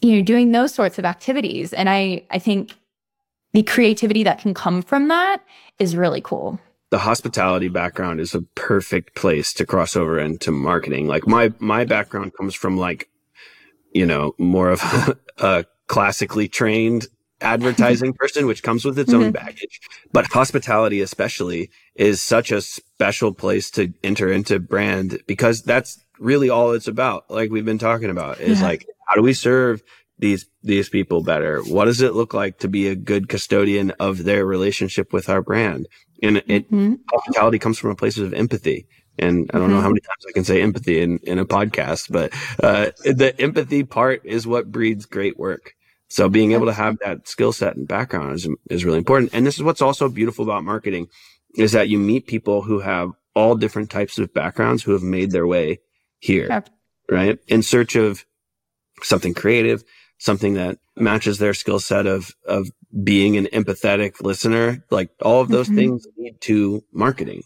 you 0.00 0.16
know 0.16 0.22
doing 0.22 0.52
those 0.52 0.72
sorts 0.72 0.98
of 0.98 1.04
activities 1.04 1.74
and 1.74 1.90
i 1.90 2.24
i 2.30 2.38
think 2.38 2.72
the 3.52 3.62
creativity 3.62 4.22
that 4.24 4.40
can 4.40 4.54
come 4.54 4.82
from 4.82 5.08
that 5.08 5.42
is 5.78 5.96
really 5.96 6.20
cool. 6.20 6.58
The 6.90 6.98
hospitality 6.98 7.68
background 7.68 8.20
is 8.20 8.34
a 8.34 8.42
perfect 8.42 9.14
place 9.14 9.52
to 9.54 9.66
cross 9.66 9.96
over 9.96 10.18
into 10.18 10.50
marketing. 10.50 11.06
Like 11.06 11.26
my, 11.26 11.52
my 11.58 11.84
background 11.84 12.32
comes 12.36 12.54
from 12.54 12.76
like, 12.76 13.08
you 13.92 14.06
know, 14.06 14.34
more 14.38 14.70
of 14.70 14.82
a, 14.82 15.16
a 15.38 15.64
classically 15.86 16.48
trained 16.48 17.06
advertising 17.40 18.12
person, 18.18 18.46
which 18.46 18.62
comes 18.62 18.84
with 18.84 18.98
its 18.98 19.12
mm-hmm. 19.12 19.24
own 19.24 19.32
baggage. 19.32 19.80
But 20.12 20.26
hospitality, 20.26 21.00
especially, 21.00 21.70
is 21.94 22.20
such 22.20 22.52
a 22.52 22.60
special 22.60 23.32
place 23.32 23.70
to 23.72 23.92
enter 24.02 24.30
into 24.30 24.58
brand 24.58 25.20
because 25.26 25.62
that's 25.62 26.04
really 26.18 26.50
all 26.50 26.72
it's 26.72 26.88
about. 26.88 27.30
Like 27.30 27.50
we've 27.50 27.64
been 27.64 27.78
talking 27.78 28.10
about 28.10 28.40
is 28.40 28.60
yeah. 28.60 28.66
like, 28.66 28.86
how 29.06 29.16
do 29.16 29.22
we 29.22 29.32
serve 29.32 29.82
these 30.20 30.46
these 30.62 30.88
people 30.88 31.22
better? 31.22 31.62
What 31.62 31.86
does 31.86 32.00
it 32.00 32.14
look 32.14 32.34
like 32.34 32.58
to 32.58 32.68
be 32.68 32.88
a 32.88 32.94
good 32.94 33.28
custodian 33.28 33.90
of 33.92 34.24
their 34.24 34.44
relationship 34.44 35.12
with 35.12 35.28
our 35.28 35.42
brand? 35.42 35.88
And 36.22 36.38
it 36.46 36.70
mm-hmm. 36.70 36.94
hospitality 37.10 37.58
comes 37.58 37.78
from 37.78 37.90
a 37.90 37.96
place 37.96 38.18
of 38.18 38.34
empathy. 38.34 38.86
And 39.18 39.50
I 39.52 39.58
don't 39.58 39.66
mm-hmm. 39.66 39.76
know 39.76 39.80
how 39.82 39.88
many 39.88 40.00
times 40.00 40.24
I 40.28 40.32
can 40.32 40.44
say 40.44 40.62
empathy 40.62 41.00
in, 41.00 41.18
in 41.24 41.38
a 41.38 41.44
podcast, 41.44 42.10
but 42.10 42.32
uh, 42.62 42.90
the 43.04 43.34
empathy 43.38 43.82
part 43.84 44.22
is 44.24 44.46
what 44.46 44.70
breeds 44.70 45.04
great 45.06 45.38
work. 45.38 45.74
So 46.08 46.28
being 46.28 46.52
able 46.52 46.66
to 46.66 46.72
have 46.72 46.98
that 47.00 47.28
skill 47.28 47.52
set 47.52 47.76
and 47.76 47.86
background 47.86 48.34
is, 48.34 48.48
is 48.68 48.84
really 48.84 48.98
important. 48.98 49.30
And 49.32 49.46
this 49.46 49.56
is 49.56 49.62
what's 49.62 49.82
also 49.82 50.08
beautiful 50.08 50.44
about 50.44 50.64
marketing 50.64 51.08
is 51.56 51.72
that 51.72 51.88
you 51.88 51.98
meet 51.98 52.26
people 52.26 52.62
who 52.62 52.80
have 52.80 53.12
all 53.34 53.54
different 53.56 53.90
types 53.90 54.18
of 54.18 54.32
backgrounds 54.34 54.82
who 54.82 54.92
have 54.92 55.02
made 55.02 55.30
their 55.30 55.46
way 55.46 55.80
here, 56.18 56.64
right? 57.10 57.38
In 57.46 57.62
search 57.62 57.96
of 57.96 58.24
something 59.02 59.34
creative, 59.34 59.84
something 60.20 60.54
that 60.54 60.78
matches 60.96 61.38
their 61.38 61.54
skill 61.54 61.80
set 61.80 62.06
of 62.06 62.30
of 62.46 62.70
being 63.02 63.36
an 63.36 63.46
empathetic 63.46 64.20
listener 64.20 64.84
like 64.90 65.10
all 65.22 65.40
of 65.40 65.48
those 65.48 65.66
mm-hmm. 65.66 65.76
things 65.76 66.06
lead 66.16 66.40
to 66.40 66.84
marketing 66.92 67.42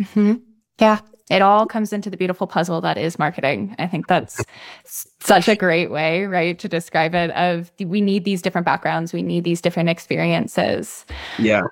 mm-hmm. 0.00 0.34
yeah 0.78 1.00
it 1.30 1.42
all 1.42 1.66
comes 1.66 1.92
into 1.92 2.08
the 2.08 2.16
beautiful 2.16 2.46
puzzle 2.46 2.80
that 2.80 2.96
is 2.96 3.18
marketing 3.18 3.74
i 3.78 3.86
think 3.86 4.06
that's 4.06 4.42
such 5.20 5.48
a 5.48 5.56
great 5.56 5.90
way 5.90 6.24
right 6.24 6.58
to 6.58 6.68
describe 6.68 7.14
it 7.14 7.30
of 7.32 7.70
we 7.80 8.00
need 8.00 8.24
these 8.24 8.42
different 8.42 8.64
backgrounds 8.64 9.12
we 9.12 9.22
need 9.22 9.44
these 9.44 9.60
different 9.60 9.88
experiences 9.88 11.04
yeah 11.38 11.62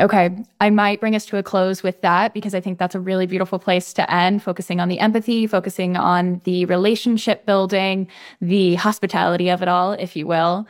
Okay. 0.00 0.30
I 0.60 0.70
might 0.70 1.00
bring 1.00 1.16
us 1.16 1.26
to 1.26 1.38
a 1.38 1.42
close 1.42 1.82
with 1.82 2.00
that 2.02 2.32
because 2.32 2.54
I 2.54 2.60
think 2.60 2.78
that's 2.78 2.94
a 2.94 3.00
really 3.00 3.26
beautiful 3.26 3.58
place 3.58 3.92
to 3.94 4.12
end, 4.12 4.42
focusing 4.42 4.80
on 4.80 4.88
the 4.88 5.00
empathy, 5.00 5.46
focusing 5.46 5.96
on 5.96 6.40
the 6.44 6.64
relationship 6.66 7.46
building, 7.46 8.06
the 8.40 8.76
hospitality 8.76 9.48
of 9.48 9.60
it 9.60 9.68
all, 9.68 9.92
if 9.92 10.14
you 10.14 10.26
will. 10.26 10.68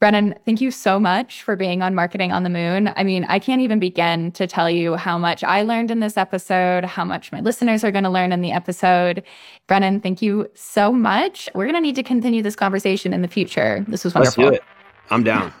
Brennen, 0.00 0.38
thank 0.44 0.60
you 0.60 0.70
so 0.70 1.00
much 1.00 1.42
for 1.42 1.56
being 1.56 1.82
on 1.82 1.92
Marketing 1.92 2.30
on 2.30 2.44
the 2.44 2.50
Moon. 2.50 2.92
I 2.94 3.02
mean, 3.02 3.24
I 3.24 3.40
can't 3.40 3.60
even 3.60 3.80
begin 3.80 4.30
to 4.32 4.46
tell 4.46 4.70
you 4.70 4.94
how 4.94 5.18
much 5.18 5.42
I 5.42 5.62
learned 5.62 5.90
in 5.90 5.98
this 5.98 6.16
episode, 6.16 6.84
how 6.84 7.04
much 7.04 7.32
my 7.32 7.40
listeners 7.40 7.82
are 7.82 7.90
going 7.90 8.04
to 8.04 8.10
learn 8.10 8.30
in 8.30 8.40
the 8.40 8.52
episode. 8.52 9.24
Brennen, 9.66 10.00
thank 10.00 10.22
you 10.22 10.48
so 10.54 10.92
much. 10.92 11.48
We're 11.52 11.64
going 11.64 11.74
to 11.74 11.80
need 11.80 11.96
to 11.96 12.04
continue 12.04 12.42
this 12.42 12.54
conversation 12.54 13.12
in 13.12 13.22
the 13.22 13.28
future. 13.28 13.84
This 13.88 14.04
was 14.04 14.14
wonderful. 14.14 14.44
Let's 14.44 14.58
do 14.58 14.62
it. 14.62 14.64
I'm 15.10 15.24
down. 15.24 15.52